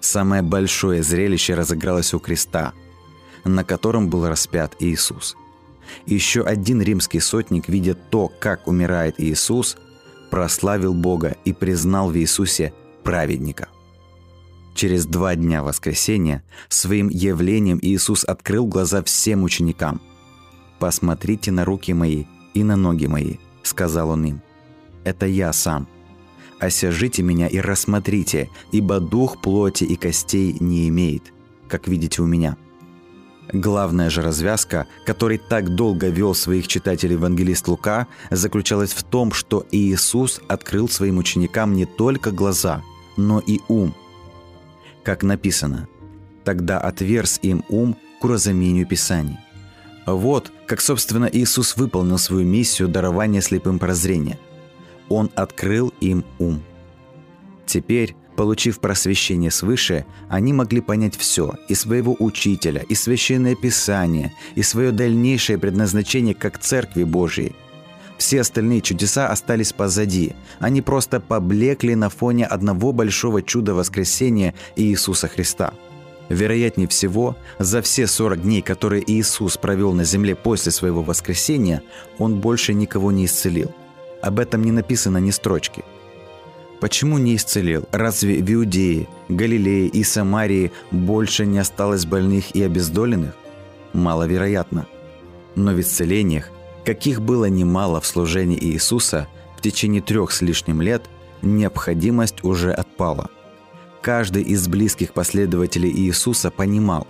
Самое 0.00 0.40
большое 0.40 1.02
зрелище 1.02 1.52
разыгралось 1.52 2.14
у 2.14 2.20
креста, 2.20 2.72
на 3.46 3.64
котором 3.64 4.08
был 4.08 4.28
распят 4.28 4.76
Иисус– 4.80 5.36
еще 6.06 6.42
один 6.42 6.80
римский 6.82 7.20
сотник, 7.20 7.68
видя 7.68 7.94
то, 7.94 8.30
как 8.40 8.66
умирает 8.66 9.16
Иисус, 9.18 9.76
прославил 10.30 10.94
Бога 10.94 11.36
и 11.44 11.52
признал 11.52 12.10
в 12.10 12.16
Иисусе 12.16 12.72
праведника. 13.02 13.68
Через 14.74 15.06
два 15.06 15.34
дня 15.36 15.62
воскресения 15.62 16.42
своим 16.68 17.08
явлением 17.08 17.78
Иисус 17.80 18.24
открыл 18.24 18.66
глаза 18.66 19.02
всем 19.02 19.42
ученикам. 19.42 20.02
«Посмотрите 20.78 21.50
на 21.50 21.64
руки 21.64 21.94
мои 21.94 22.24
и 22.52 22.62
на 22.62 22.76
ноги 22.76 23.06
мои»,— 23.06 23.36
сказал 23.62 24.10
Он 24.10 24.26
им. 24.26 24.42
«Это 25.04 25.26
я 25.26 25.52
сам. 25.54 25.88
Осяжите 26.58 27.22
меня 27.22 27.48
и 27.48 27.58
рассмотрите, 27.58 28.50
ибо 28.72 29.00
дух 29.00 29.40
плоти 29.40 29.84
и 29.84 29.96
костей 29.96 30.56
не 30.60 30.88
имеет, 30.88 31.32
как 31.68 31.88
видите 31.88 32.20
у 32.20 32.26
меня». 32.26 32.58
Главная 33.52 34.10
же 34.10 34.22
развязка, 34.22 34.86
которой 35.04 35.38
так 35.38 35.74
долго 35.74 36.08
вел 36.08 36.34
своих 36.34 36.66
читателей 36.66 37.14
евангелист 37.14 37.68
Лука, 37.68 38.06
заключалась 38.30 38.92
в 38.92 39.02
том, 39.04 39.32
что 39.32 39.64
Иисус 39.70 40.40
открыл 40.48 40.88
своим 40.88 41.18
ученикам 41.18 41.74
не 41.74 41.86
только 41.86 42.32
глаза, 42.32 42.82
но 43.16 43.38
и 43.38 43.60
ум– 43.68 43.94
как 45.06 45.22
написано, 45.22 45.86
«Тогда 46.42 46.80
отверз 46.80 47.38
им 47.40 47.62
ум 47.68 47.96
к 48.20 48.24
уразумению 48.24 48.88
Писаний». 48.88 49.38
Вот 50.04 50.50
как, 50.66 50.80
собственно, 50.80 51.26
Иисус 51.32 51.76
выполнил 51.76 52.18
свою 52.18 52.44
миссию 52.44 52.88
дарования 52.88 53.40
слепым 53.40 53.78
прозрения. 53.78 54.36
Он 55.08 55.30
открыл 55.36 55.94
им 56.00 56.24
ум. 56.40 56.60
Теперь, 57.66 58.16
получив 58.36 58.78
просвещение 58.78 59.50
свыше, 59.50 60.04
они 60.28 60.52
могли 60.52 60.80
понять 60.80 61.16
все– 61.16 61.54
и 61.68 61.74
своего 61.74 62.14
учителя, 62.18 62.82
и 62.88 62.94
священное 62.94 63.56
писание, 63.56 64.32
и 64.54 64.62
свое 64.62 64.92
дальнейшее 64.92 65.58
предназначение 65.58 66.34
как 66.34 66.58
Церкви 66.58 67.04
Божией– 67.04 67.54
все 68.18 68.40
остальные 68.40 68.80
чудеса 68.80 69.28
остались 69.28 69.72
позади. 69.72 70.34
Они 70.58 70.80
просто 70.80 71.20
поблекли 71.20 71.94
на 71.94 72.08
фоне 72.08 72.46
одного 72.46 72.92
большого 72.92 73.42
чуда 73.42 73.74
воскресения 73.74 74.54
Иисуса 74.74 75.28
Христа. 75.28 75.74
Вероятнее 76.28 76.88
всего, 76.88 77.36
за 77.58 77.82
все 77.82 78.06
40 78.06 78.42
дней, 78.42 78.62
которые 78.62 79.04
Иисус 79.06 79.56
провел 79.56 79.92
на 79.92 80.04
земле 80.04 80.34
после 80.34 80.72
своего 80.72 81.02
воскресения, 81.02 81.82
Он 82.18 82.40
больше 82.40 82.74
никого 82.74 83.12
не 83.12 83.26
исцелил. 83.26 83.72
Об 84.22 84.40
этом 84.40 84.64
не 84.64 84.72
написано 84.72 85.18
ни 85.18 85.30
строчки. 85.30 85.84
Почему 86.80 87.18
не 87.18 87.36
исцелил? 87.36 87.88
Разве 87.92 88.42
в 88.42 88.52
Иудее, 88.52 89.08
Галилее 89.28 89.88
и 89.88 90.04
Самарии 90.04 90.72
больше 90.90 91.46
не 91.46 91.58
осталось 91.58 92.04
больных 92.04 92.54
и 92.54 92.62
обездоленных? 92.62 93.34
Маловероятно. 93.92 94.86
Но 95.54 95.72
в 95.72 95.80
исцелениях 95.80 96.50
каких 96.86 97.20
было 97.20 97.46
немало 97.46 98.00
в 98.00 98.06
служении 98.06 98.58
Иисуса 98.58 99.26
в 99.58 99.60
течение 99.60 100.00
трех 100.00 100.30
с 100.30 100.40
лишним 100.40 100.80
лет, 100.80 101.02
необходимость 101.42 102.44
уже 102.44 102.72
отпала. 102.72 103.28
Каждый 104.00 104.44
из 104.44 104.68
близких 104.68 105.12
последователей 105.12 105.90
Иисуса 105.90 106.52
понимал, 106.52 107.08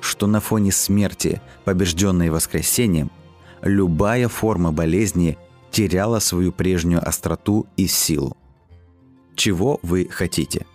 что 0.00 0.28
на 0.28 0.38
фоне 0.38 0.70
смерти, 0.70 1.42
побежденной 1.64 2.30
воскресением, 2.30 3.10
любая 3.62 4.28
форма 4.28 4.70
болезни 4.70 5.36
теряла 5.72 6.20
свою 6.20 6.52
прежнюю 6.52 7.06
остроту 7.06 7.66
и 7.76 7.88
силу. 7.88 8.36
Чего 9.36 9.78
вы 9.82 10.08
хотите? 10.10 10.66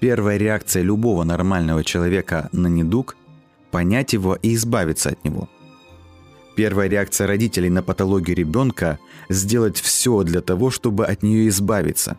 Первая 0.00 0.36
реакция 0.36 0.82
любого 0.82 1.24
нормального 1.24 1.84
человека 1.84 2.48
на 2.52 2.66
недуг– 2.66 3.16
понять 3.70 4.12
его 4.12 4.34
и 4.34 4.54
избавиться 4.54 5.10
от 5.10 5.24
него– 5.24 5.48
Первая 6.56 6.88
реакция 6.88 7.26
родителей 7.26 7.68
на 7.68 7.82
патологию 7.82 8.34
ребенка– 8.34 8.98
сделать 9.28 9.78
все 9.78 10.22
для 10.22 10.40
того, 10.40 10.70
чтобы 10.70 11.04
от 11.04 11.22
нее 11.22 11.48
избавиться. 11.48 12.16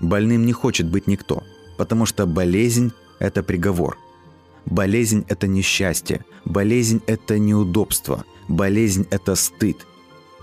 Больным 0.00 0.44
не 0.44 0.52
хочет 0.52 0.90
быть 0.90 1.06
никто, 1.06 1.42
потому 1.78 2.04
что 2.04 2.26
болезнь– 2.26 2.92
это 3.18 3.42
приговор. 3.42 3.96
Болезнь– 4.66 5.24
это 5.28 5.46
несчастье, 5.46 6.26
болезнь– 6.44 7.00
это 7.06 7.38
неудобство, 7.38 8.26
болезнь– 8.48 9.06
это 9.10 9.34
стыд. 9.34 9.78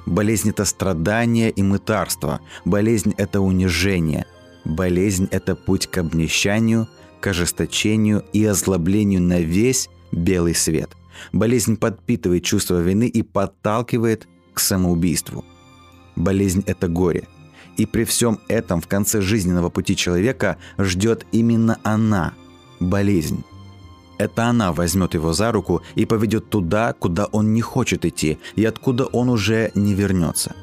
Болезнь– 0.06 0.50
это 0.52 0.66
страдание 0.66 1.50
и 1.50 1.64
мытарство, 1.64 2.40
болезнь– 2.64 3.14
это 3.18 3.42
унижение, 3.42 4.26
болезнь– 4.64 5.28
это 5.32 5.56
путь 5.56 5.88
к 5.88 5.98
обнищанию, 5.98 6.88
к 7.22 7.28
ожесточению 7.28 8.24
и 8.34 8.46
озлоблению 8.46 9.22
на 9.22 9.40
весь 9.40 9.90
белый 10.12 10.56
свет– 10.56 10.92
Болезнь 11.32 11.78
подпитывает 11.78 12.44
чувство 12.44 12.82
вины 12.82 13.08
и 13.08 13.22
подталкивает 13.22 14.28
к 14.54 14.60
самоубийству. 14.60 15.44
Болезнь– 16.16 16.64
это 16.68 16.88
горе. 16.88 17.28
И 17.78 17.86
при 17.86 18.06
всем 18.06 18.40
этом 18.48 18.80
в 18.80 18.88
конце 18.88 19.22
жизненного 19.22 19.70
пути 19.70 19.96
человека 19.96 20.58
ждет 20.78 21.26
именно 21.32 21.78
она– 21.84 22.34
болезнь. 22.80 23.44
Это 24.18 24.46
она 24.46 24.72
возьмет 24.72 25.14
его 25.14 25.34
за 25.34 25.52
руку 25.52 25.82
и 25.96 26.06
поведет 26.06 26.50
туда, 26.50 26.94
куда 26.94 27.26
он 27.26 27.54
не 27.54 27.62
хочет 27.62 28.06
идти, 28.06 28.38
и 28.56 28.64
откуда 28.66 29.06
он 29.06 29.30
уже 29.30 29.72
не 29.76 29.94
вернется. 29.94 30.56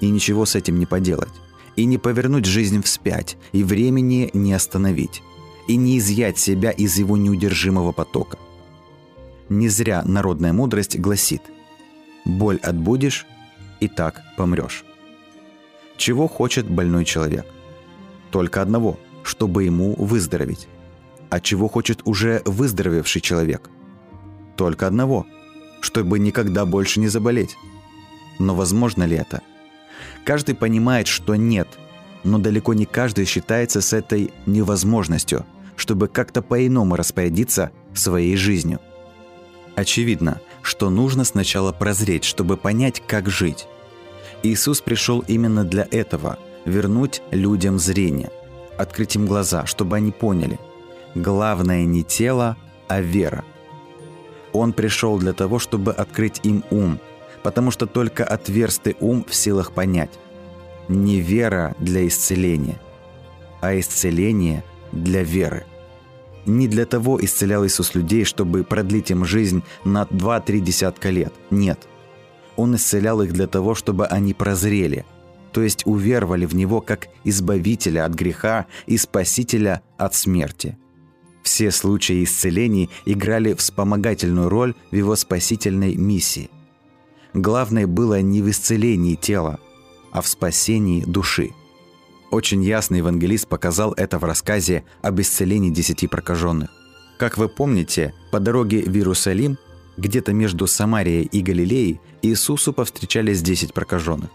И 0.00 0.08
ничего 0.08 0.46
с 0.46 0.54
этим 0.54 0.78
не 0.78 0.86
поделать. 0.86 1.32
И 1.76 1.84
не 1.84 1.98
повернуть 1.98 2.46
жизнь 2.46 2.82
вспять, 2.82 3.36
и 3.52 3.62
времени 3.62 4.30
не 4.32 4.52
остановить. 4.52 5.22
И 5.68 5.76
не 5.76 5.98
изъять 5.98 6.38
себя 6.38 6.70
из 6.70 6.98
его 6.98 7.16
неудержимого 7.16 7.92
потока– 7.92 8.38
не 9.50 9.68
зря 9.68 10.02
народная 10.04 10.52
мудрость 10.52 10.96
гласит 10.96 11.42
«Боль 12.24 12.58
отбудешь, 12.62 13.26
и 13.80 13.88
так 13.88 14.22
помрешь». 14.36 14.84
Чего 15.96 16.28
хочет 16.28 16.70
больной 16.70 17.04
человек? 17.04 17.44
Только 18.30 18.62
одного, 18.62 18.96
чтобы 19.24 19.64
ему 19.64 19.96
выздороветь. 19.96 20.68
А 21.30 21.40
чего 21.40 21.68
хочет 21.68 22.02
уже 22.04 22.42
выздоровевший 22.44 23.20
человек? 23.20 23.70
Только 24.56 24.86
одного, 24.86 25.26
чтобы 25.80 26.18
никогда 26.18 26.66
больше 26.66 27.00
не 27.00 27.08
заболеть. 27.08 27.56
Но 28.38 28.54
возможно 28.54 29.04
ли 29.04 29.16
это? 29.16 29.42
Каждый 30.24 30.54
понимает, 30.54 31.06
что 31.06 31.36
нет, 31.36 31.68
но 32.24 32.38
далеко 32.38 32.74
не 32.74 32.84
каждый 32.84 33.24
считается 33.24 33.80
с 33.80 33.92
этой 33.92 34.32
невозможностью, 34.46 35.46
чтобы 35.76 36.08
как-то 36.08 36.42
по-иному 36.42 36.96
распорядиться 36.96 37.70
своей 37.94 38.36
жизнью– 38.36 38.80
Очевидно, 39.80 40.42
что 40.60 40.90
нужно 40.90 41.24
сначала 41.24 41.72
прозреть, 41.72 42.24
чтобы 42.24 42.58
понять, 42.58 43.02
как 43.06 43.30
жить. 43.30 43.66
Иисус 44.42 44.82
пришел 44.82 45.20
именно 45.26 45.64
для 45.64 45.86
этого– 45.90 46.38
вернуть 46.66 47.22
людям 47.30 47.78
зрение, 47.78 48.30
открыть 48.76 49.16
им 49.16 49.26
глаза, 49.26 49.64
чтобы 49.64 49.96
они 49.96 50.12
поняли. 50.12 50.58
Главное 51.14 51.84
не 51.84 52.04
тело, 52.04 52.56
а 52.88 53.00
вера. 53.00 53.44
Он 54.52 54.72
пришел 54.72 55.18
для 55.18 55.32
того, 55.32 55.58
чтобы 55.58 55.92
открыть 55.92 56.40
им 56.42 56.64
ум, 56.70 56.98
потому 57.42 57.70
что 57.70 57.86
только 57.86 58.24
отверстый 58.24 58.96
ум 59.00 59.24
в 59.28 59.34
силах 59.34 59.72
понять. 59.72 60.18
Не 60.88 61.20
вера 61.20 61.74
для 61.78 62.06
исцеления, 62.06 62.80
а 63.60 63.78
исцеление 63.78 64.64
для 64.92 65.22
веры. 65.22 65.64
Не 66.46 66.68
для 66.68 66.86
того 66.86 67.22
исцелял 67.22 67.66
Иисус 67.66 67.94
людей, 67.94 68.24
чтобы 68.24 68.64
продлить 68.64 69.10
им 69.10 69.24
жизнь 69.24 69.62
на 69.84 70.02
2-3 70.02 70.60
десятка 70.60 71.10
лет. 71.10 71.32
Нет. 71.50 71.86
Он 72.56 72.74
исцелял 72.74 73.22
их 73.22 73.32
для 73.32 73.46
того, 73.46 73.74
чтобы 73.74 74.06
они 74.06 74.34
прозрели, 74.34 75.04
то 75.52 75.62
есть 75.62 75.86
уверовали 75.86 76.46
в 76.46 76.54
Него 76.54 76.80
как 76.80 77.08
Избавителя 77.24 78.04
от 78.04 78.14
греха 78.14 78.66
и 78.86 78.96
Спасителя 78.96 79.82
от 79.96 80.14
смерти. 80.14 80.76
Все 81.50 81.72
случаи 81.72 82.22
исцелений 82.22 82.90
играли 83.06 83.54
вспомогательную 83.54 84.48
роль 84.48 84.76
в 84.92 84.94
Его 84.94 85.16
спасительной 85.16 85.96
миссии. 85.96 86.48
Главное 87.34 87.88
было 87.88 88.20
не 88.20 88.40
в 88.40 88.48
исцелении 88.48 89.16
тела, 89.16 89.58
а 90.12 90.22
в 90.22 90.28
спасении 90.28 91.02
души– 91.02 91.50
очень 92.30 92.62
ясно 92.62 92.94
евангелист 92.94 93.48
показал 93.48 93.94
это 93.94 94.20
в 94.20 94.24
рассказе 94.24 94.84
об 95.02 95.20
исцелении 95.20 95.70
десяти 95.70 96.06
прокаженных. 96.06 96.70
Как 97.18 97.36
вы 97.36 97.48
помните, 97.48 98.14
по 98.30 98.38
дороге 98.38 98.84
в 98.84 98.94
Иерусалим, 98.94 99.58
где-то 99.96 100.32
между 100.32 100.68
Самарией 100.68 101.24
и 101.24 101.40
Галилеей, 101.40 102.00
Иисусу 102.22 102.72
повстречались 102.72 103.42
десять 103.42 103.74
прокаженных. 103.74 104.30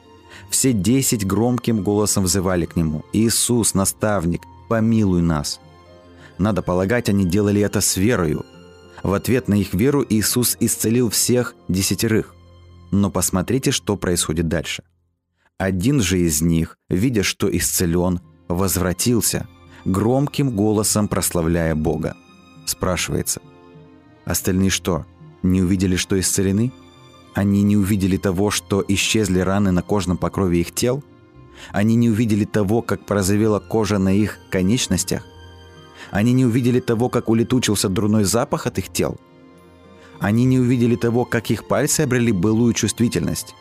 Все 0.49 0.73
десять 0.73 1.25
громким 1.25 1.81
голосом 1.81 2.25
взывали 2.25 2.65
к 2.65 2.75
Нему. 2.75 3.05
«Иисус, 3.13 3.73
наставник, 3.73 4.41
помилуй 4.67 5.21
нас!» 5.21 5.61
Надо 6.37 6.61
полагать, 6.61 7.09
они 7.09 7.25
делали 7.25 7.61
это 7.61 7.81
с 7.81 7.97
верою. 7.97 8.45
В 9.03 9.13
ответ 9.13 9.47
на 9.47 9.55
их 9.55 9.73
веру 9.73 10.05
Иисус 10.07 10.57
исцелил 10.59 11.09
всех 11.09 11.55
десятерых. 11.67 12.33
Но 12.91 13.11
посмотрите, 13.11 13.71
что 13.71 13.97
происходит 13.97 14.47
дальше– 14.47 14.83
один 15.57 16.01
же 16.01 16.19
из 16.19 16.41
них, 16.41 16.77
видя, 16.89 17.23
что 17.23 17.49
исцелен, 17.49 18.19
возвратился, 18.49 19.47
громким 19.85 20.53
голосом 20.53 21.07
прославляя 21.07 21.75
Бога. 21.75 22.17
Спрашивается, 22.65 23.41
остальные 24.25 24.69
что, 24.69 25.05
не 25.43 25.61
увидели, 25.61 25.95
что 25.95 26.19
исцелены? 26.19 26.73
Они 27.33 27.63
не 27.63 27.77
увидели 27.77 28.17
того, 28.17 28.51
что 28.51 28.83
исчезли 28.85 29.39
раны 29.39 29.71
на 29.71 29.81
кожном 29.81 30.17
покрове 30.17 30.59
их 30.59 30.73
тел? 30.73 31.03
Они 31.71 31.95
не 31.95 32.09
увидели 32.09 32.43
того, 32.43 32.81
как 32.81 33.05
порозовела 33.05 33.59
кожа 33.59 33.97
на 33.97 34.13
их 34.13 34.39
конечностях. 34.51 35.23
Они 36.11 36.33
не 36.33 36.45
увидели 36.45 36.79
того, 36.79 37.09
как 37.09 37.29
улетучился 37.29 37.89
дурной 37.89 38.23
запах 38.23 38.67
от 38.67 38.77
их 38.77 38.89
тел. 38.89 39.17
Они 40.19 40.45
не 40.45 40.59
увидели 40.59 40.95
того, 40.95 41.25
как 41.25 41.51
их 41.51 41.67
пальцы 41.67 42.01
обрели 42.01 42.31
былую 42.31 42.73
чувствительность. 42.73 43.53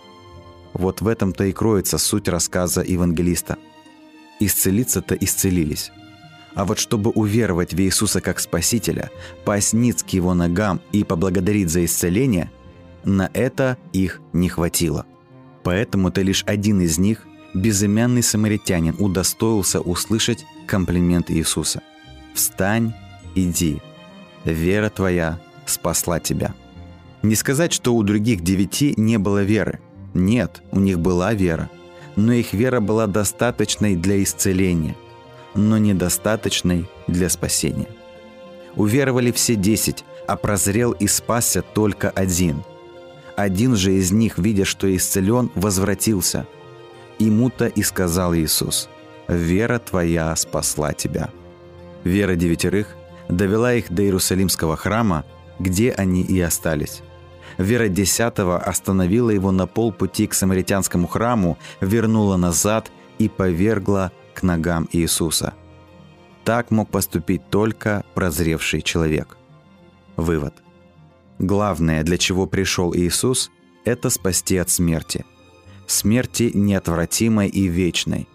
Вот 0.73 1.01
в 1.01 1.09
этом-то 1.09 1.45
и 1.45 1.53
кроется 1.53 1.99
суть 1.99 2.29
рассказа 2.29 2.83
евангелиста. 2.83 3.59
Исцелиться-то 4.41 5.15
исцелились. 5.15 5.93
А 6.55 6.65
вот 6.65 6.79
чтобы 6.79 7.11
уверовать 7.11 7.75
в 7.75 7.81
Иисуса 7.81 8.21
как 8.21 8.39
Спасителя, 8.39 9.11
пасть 9.45 9.73
к 9.73 10.09
Его 10.11 10.35
ногам 10.35 10.81
и 10.93 11.03
поблагодарить 11.03 11.71
за 11.71 11.85
исцеление, 11.85 12.51
на 13.05 13.31
это 13.35 13.77
их 13.93 14.21
не 14.33 14.49
хватило. 14.49 15.05
Поэтому-то 15.65 16.23
лишь 16.23 16.45
один 16.47 16.81
из 16.81 16.99
них, 16.99 17.27
безымянный 17.55 18.23
самаритянин, 18.23 18.97
удостоился 18.99 19.81
услышать 19.81 20.45
комплимент 20.67 21.31
Иисуса. 21.31 21.83
«Встань, 22.35 22.93
иди, 23.35 23.81
вера 24.45 24.91
твоя 24.91 25.41
спасла 25.67 26.21
тебя». 26.21 26.55
Не 27.23 27.37
сказать, 27.37 27.73
что 27.73 27.95
у 27.95 28.03
других 28.03 28.43
девяти 28.43 28.93
не 28.99 29.17
было 29.19 29.43
веры. 29.43 29.81
Нет, 30.13 30.63
у 30.73 30.81
них 30.81 30.99
была 30.99 31.33
вера. 31.33 31.71
Но 32.17 32.35
их 32.35 32.53
вера 32.53 32.81
была 32.81 33.07
достаточной 33.07 33.97
для 33.97 34.23
исцеления– 34.23 34.95
но 35.55 35.79
недостаточной 35.79 36.89
для 37.07 37.29
спасения. 37.29 37.89
Уверовали 38.77 39.31
все 39.31 39.55
десять, 39.55 40.05
а 40.27 40.37
прозрел 40.37 40.93
и 40.93 41.07
спасся 41.07 41.63
только 41.63 42.11
один. 42.11 42.65
Один 43.37 43.77
же 43.77 43.95
из 43.95 44.13
них, 44.13 44.39
видя, 44.39 44.65
что 44.65 44.95
исцелен, 44.95 45.51
возвратился. 45.55 46.47
Ему-то 47.19 47.67
и 47.67 47.83
сказал 47.83 48.35
Иисус, 48.35 48.89
«Вера 49.29 49.79
твоя 49.79 50.35
спасла 50.37 50.93
тебя». 50.93 51.31
Вера 52.05 52.37
девятерых 52.37 52.89
довела 53.29 53.75
их 53.75 53.91
до 53.91 54.03
Иерусалимского 54.03 54.77
храма, 54.77 55.25
где 55.59 55.91
они 55.91 56.23
и 56.23 56.41
остались. 56.41 57.03
Вера 57.57 57.89
десятого 57.89 58.59
остановила 58.59 59.31
его 59.31 59.51
на 59.51 59.67
полпути 59.67 60.27
к 60.27 60.35
самаритянскому 60.35 61.07
храму, 61.07 61.59
вернула 61.81 62.37
назад 62.37 62.91
и 63.19 63.29
повергла 63.29 64.13
к 64.35 64.43
ногам 64.43 64.89
Иисуса. 64.93 65.55
Так 66.45 66.71
мог 66.71 66.91
поступить 66.91 67.49
только 67.49 68.05
прозревший 68.15 68.83
человек. 68.83 69.37
Вывод. 70.17 70.55
Главное, 71.39 72.03
для 72.03 72.19
чего 72.19 72.47
пришел 72.47 72.95
Иисус, 72.95 73.51
это 73.85 74.11
спасти 74.11 74.57
от 74.57 74.69
смерти. 74.69 75.25
Смерти 75.87 76.51
неотвратимой 76.55 77.49
и 77.49 77.67
вечной. 77.67 78.29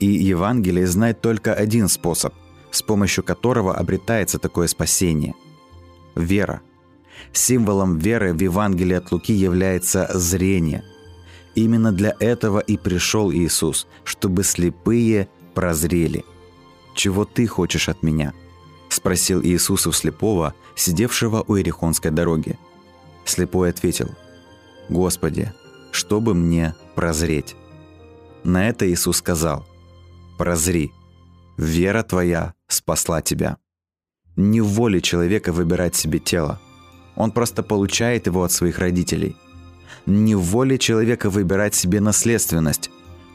И 0.00 0.06
Евангелие 0.06 0.86
знает 0.86 1.20
только 1.20 1.54
один 1.54 1.88
способ, 1.88 2.34
с 2.74 2.82
помощью 2.82 3.24
которого 3.24 3.74
обретается 3.74 4.38
такое 4.38 4.66
спасение– 4.66 5.34
вера. 6.14 6.60
Символом 7.32 7.98
веры 7.98 8.34
в 8.34 8.40
Евангелии 8.40 8.96
от 8.96 9.12
Луки 9.12 9.32
является 9.32 10.10
зрение– 10.12 10.84
Именно 11.54 11.92
для 11.92 12.14
этого 12.18 12.58
и 12.58 12.76
пришел 12.76 13.32
Иисус, 13.32 13.86
чтобы 14.02 14.42
слепые 14.42 15.28
прозрели. 15.54 16.24
«Чего 16.94 17.24
ты 17.24 17.46
хочешь 17.46 17.88
от 17.88 18.02
меня?»– 18.02 18.32
спросил 18.88 19.40
Иисус 19.42 19.86
у 19.86 19.92
слепого, 19.92 20.54
сидевшего 20.74 21.44
у 21.46 21.54
Ерехонской 21.54 22.10
дороги. 22.10 22.58
Слепой 23.24 23.70
ответил, 23.70 24.10
«Господи, 24.88 25.52
чтобы 25.92 26.34
мне 26.34 26.74
прозреть?» 26.94 27.54
На 28.42 28.68
это 28.68 28.90
Иисус 28.90 29.18
сказал, 29.18 29.64
«Прозри, 30.38 30.92
вера 31.56 32.02
твоя 32.02 32.54
спасла 32.68 33.22
тебя». 33.22 33.58
Не 34.36 34.60
в 34.60 34.66
воле 34.66 35.00
человека 35.00 35.52
выбирать 35.52 35.94
себе 35.94 36.18
тело. 36.18 36.60
Он 37.14 37.30
просто 37.30 37.62
получает 37.62 38.26
его 38.26 38.42
от 38.42 38.52
своих 38.52 38.78
родителей– 38.78 39.36
не 40.06 40.34
в 40.34 40.42
воле 40.42 40.78
человека 40.78 41.30
выбирать 41.30 41.74
себе 41.74 42.00
наследственность. 42.00 42.90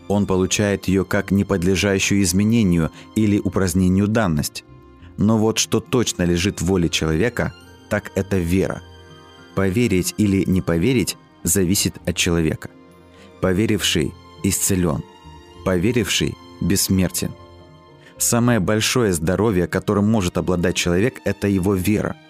Он 0.07 0.25
получает 0.25 0.87
ее 0.87 1.03
как 1.05 1.31
неподлежащую 1.31 2.21
изменению 2.21 2.91
или 3.15 3.39
упразднению 3.39 4.07
данность. 4.07 4.63
Но 5.17 5.37
вот 5.37 5.57
что 5.57 5.79
точно 5.79 6.23
лежит 6.23 6.61
в 6.61 6.65
воле 6.65 6.89
человека, 6.89 7.53
так 7.89 8.11
это 8.15 8.37
вера. 8.37 8.81
Поверить 9.55 10.13
или 10.17 10.43
не 10.45 10.61
поверить 10.61 11.17
зависит 11.43 11.95
от 12.05 12.15
человека. 12.15 12.69
Поверивший 13.41 14.13
исцелен. 14.43 15.03
Поверивший 15.65 16.35
бессмертен. 16.61 17.31
Самое 18.19 18.59
большое 18.59 19.13
здоровье, 19.13 19.67
которым 19.67 20.09
может 20.11 20.37
обладать 20.37 20.75
человек, 20.75 21.21
это 21.25 21.47
его 21.47 21.73
вера– 21.73 22.15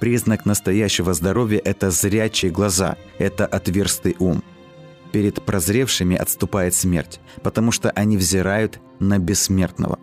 Признак 0.00 0.46
настоящего 0.46 1.12
здоровья– 1.12 1.60
это 1.64 1.90
зрячие 1.90 2.50
глаза, 2.50 2.96
это 3.18 3.44
отверстый 3.44 4.16
ум. 4.18 4.42
Перед 5.12 5.44
прозревшими 5.44 6.16
отступает 6.16 6.74
смерть, 6.74 7.20
потому 7.42 7.70
что 7.70 7.90
они 7.90 8.16
взирают 8.16 8.80
на 8.98 9.18
бессмертного. 9.18 9.98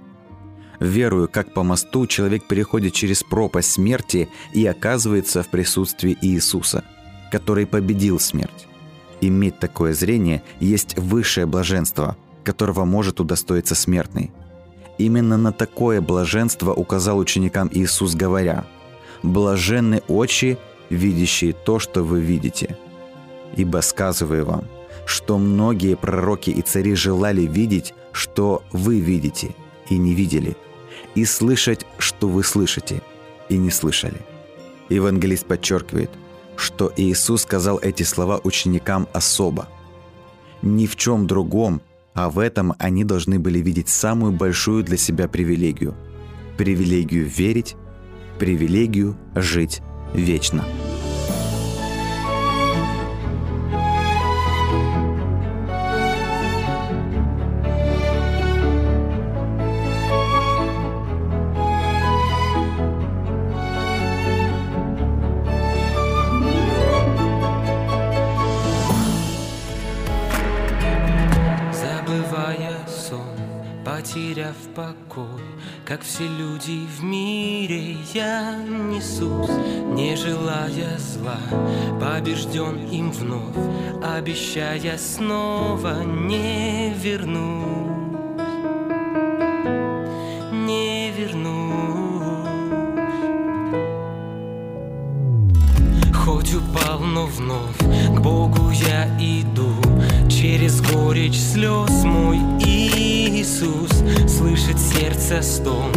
Верую, 0.80 1.28
как 1.28 1.52
по 1.56 1.64
мосту 1.64 2.06
человек 2.06 2.48
переходит 2.48 2.94
через 2.94 3.24
пропасть 3.24 3.72
смерти 3.72 4.30
и 4.54 4.68
оказывается 4.68 5.42
в 5.42 5.48
присутствии 5.48 6.16
Иисуса, 6.22 6.84
который 7.32 7.66
победил 7.66 8.20
смерть. 8.20 8.68
Иметь 9.20 9.58
такое 9.58 9.94
зрение 9.94 10.44
есть 10.60 10.96
высшее 10.96 11.48
блаженство, 11.48 12.16
которого 12.44 12.86
может 12.86 13.20
удостоиться 13.20 13.74
смертный. 13.74 14.32
Именно 14.98 15.38
на 15.38 15.52
такое 15.52 16.02
блаженство 16.02 16.74
указал 16.74 17.18
ученикам 17.18 17.70
Иисус, 17.72 18.16
говоря– 18.16 18.66
блаженны 19.24 20.02
очи, 20.08 20.58
видящие 20.90 21.54
то, 21.54 21.80
что 21.80 22.04
вы 22.04 22.22
видите. 22.22 22.78
Ибо 23.56 23.82
сказываю 23.82 24.46
вам, 24.46 24.66
что 25.06 25.38
многие 25.38 25.96
пророки 25.96 26.50
и 26.50 26.62
цари 26.62 26.96
желали 26.96 27.42
видеть, 27.42 27.94
что 28.12 28.64
вы 28.72 29.00
видите, 29.00 29.56
и 29.90 29.98
не 29.98 30.14
видели, 30.14 30.56
и 31.16 31.26
слышать, 31.26 31.86
что 31.98 32.28
вы 32.28 32.44
слышите, 32.44 33.02
и 33.50 33.58
не 33.58 33.72
слышали. 33.72 34.22
Евангелист 34.90 35.46
подчеркивает, 35.46 36.12
что 36.56 36.92
Иисус 36.96 37.44
сказал 37.44 37.80
эти 37.80 38.04
слова 38.04 38.40
ученикам 38.44 39.08
особо. 39.14 39.68
Ни 40.62 40.88
в 40.88 40.96
чем 40.96 41.28
другом, 41.28 41.82
а 42.18 42.32
в 42.32 42.40
этом 42.40 42.74
они 42.80 43.04
должны 43.04 43.40
были 43.40 43.60
видеть 43.60 43.90
самую 43.90 44.32
большую 44.32 44.84
для 44.84 44.98
себя 44.98 45.28
привилегию– 45.28 45.96
привилегию 46.58 47.28
верить 47.28 47.76
привилегию 48.40 49.16
жить 49.36 49.82
вечно. 50.16 50.64
Как 75.88 76.02
все 76.02 76.28
люди 76.28 76.86
в 77.00 77.02
мире, 77.02 77.96
я 78.14 78.58
несусь, 78.58 79.50
не 79.94 80.18
желая 80.18 80.98
зла, 80.98 81.40
побежден 81.98 82.90
им 82.92 83.10
вновь, 83.10 83.56
обещая 84.04 84.98
снова 84.98 86.04
не 86.04 86.94
вернусь, 86.94 88.20
не 90.52 91.12
вернусь. 91.12 91.78
Хоть 96.14 96.54
упал, 96.54 97.00
но 97.00 97.28
вновь 97.28 97.78
к 98.14 98.20
Богу 98.20 98.72
я 98.72 99.08
иду, 99.18 99.74
через 100.30 100.82
горечь 100.82 101.40
слез 101.40 102.04
мой 102.04 102.40
Иисус 102.60 104.04
сердце 105.08 105.42
стон 105.42 105.92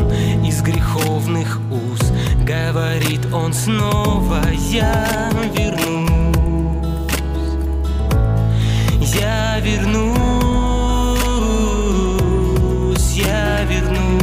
из 0.44 0.62
греховных 0.62 1.61
уз. 1.70 2.01
Говорит 2.44 3.27
он 3.33 3.53
снова, 3.53 4.40
я 4.70 5.31
вернусь, 5.53 6.68
я 9.14 9.59
вернусь, 9.61 10.20
я 13.14 13.64
вернусь. 13.64 14.20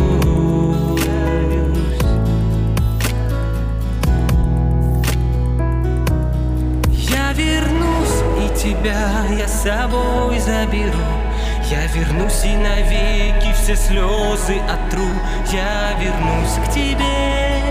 Я 7.10 7.34
вернусь, 7.34 8.24
и 8.40 8.50
тебя 8.58 9.26
я 9.38 9.48
с 9.48 9.64
собой 9.64 10.40
заберу. 10.40 11.17
Я 11.70 11.86
вернусь 11.88 12.46
и 12.46 12.56
все 13.54 13.76
слезы 13.76 14.58
отру. 14.70 15.10
Я 15.52 15.98
вернусь 16.00 16.66
к 16.66 16.72
тебе 16.72 17.62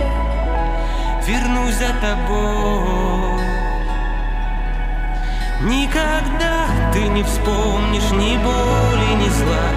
Вернусь 1.27 1.77
за 1.77 1.95
тобой. 2.03 3.41
Никогда 5.63 6.67
ты 6.93 7.09
не 7.09 7.23
вспомнишь 7.23 8.11
ни 8.13 8.37
боли, 8.37 9.15
ни 9.15 9.31
зла. 9.31 9.71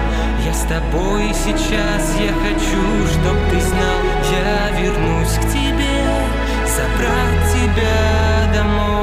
Я 0.44 0.52
с 0.52 0.64
тобой 0.64 1.32
сейчас, 1.32 2.14
я 2.20 2.34
хочу, 2.34 3.06
чтоб 3.08 3.36
ты 3.50 3.58
знал. 3.58 4.00
Я 4.30 4.78
вернусь 4.78 5.38
к 5.38 5.48
тебе, 5.48 6.04
забрать 6.66 7.52
тебя 7.54 8.52
домой 8.54 8.99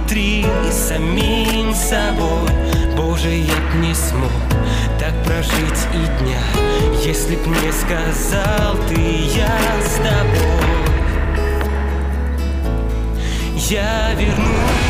внутри 0.00 0.40
и 0.40 0.72
самим 0.72 1.74
собой. 1.74 2.48
Боже, 2.96 3.28
я 3.28 3.54
б 3.54 3.86
не 3.86 3.94
смог 3.94 4.30
так 4.98 5.14
прожить 5.24 5.86
и 5.94 6.22
дня 6.22 6.42
Если 7.02 7.36
б 7.36 7.46
мне 7.46 7.72
сказал 7.72 8.76
ты, 8.88 9.00
я 9.34 9.58
с 9.82 9.94
тобой. 9.96 10.90
Я 13.56 14.12
вернусь, 14.14 14.89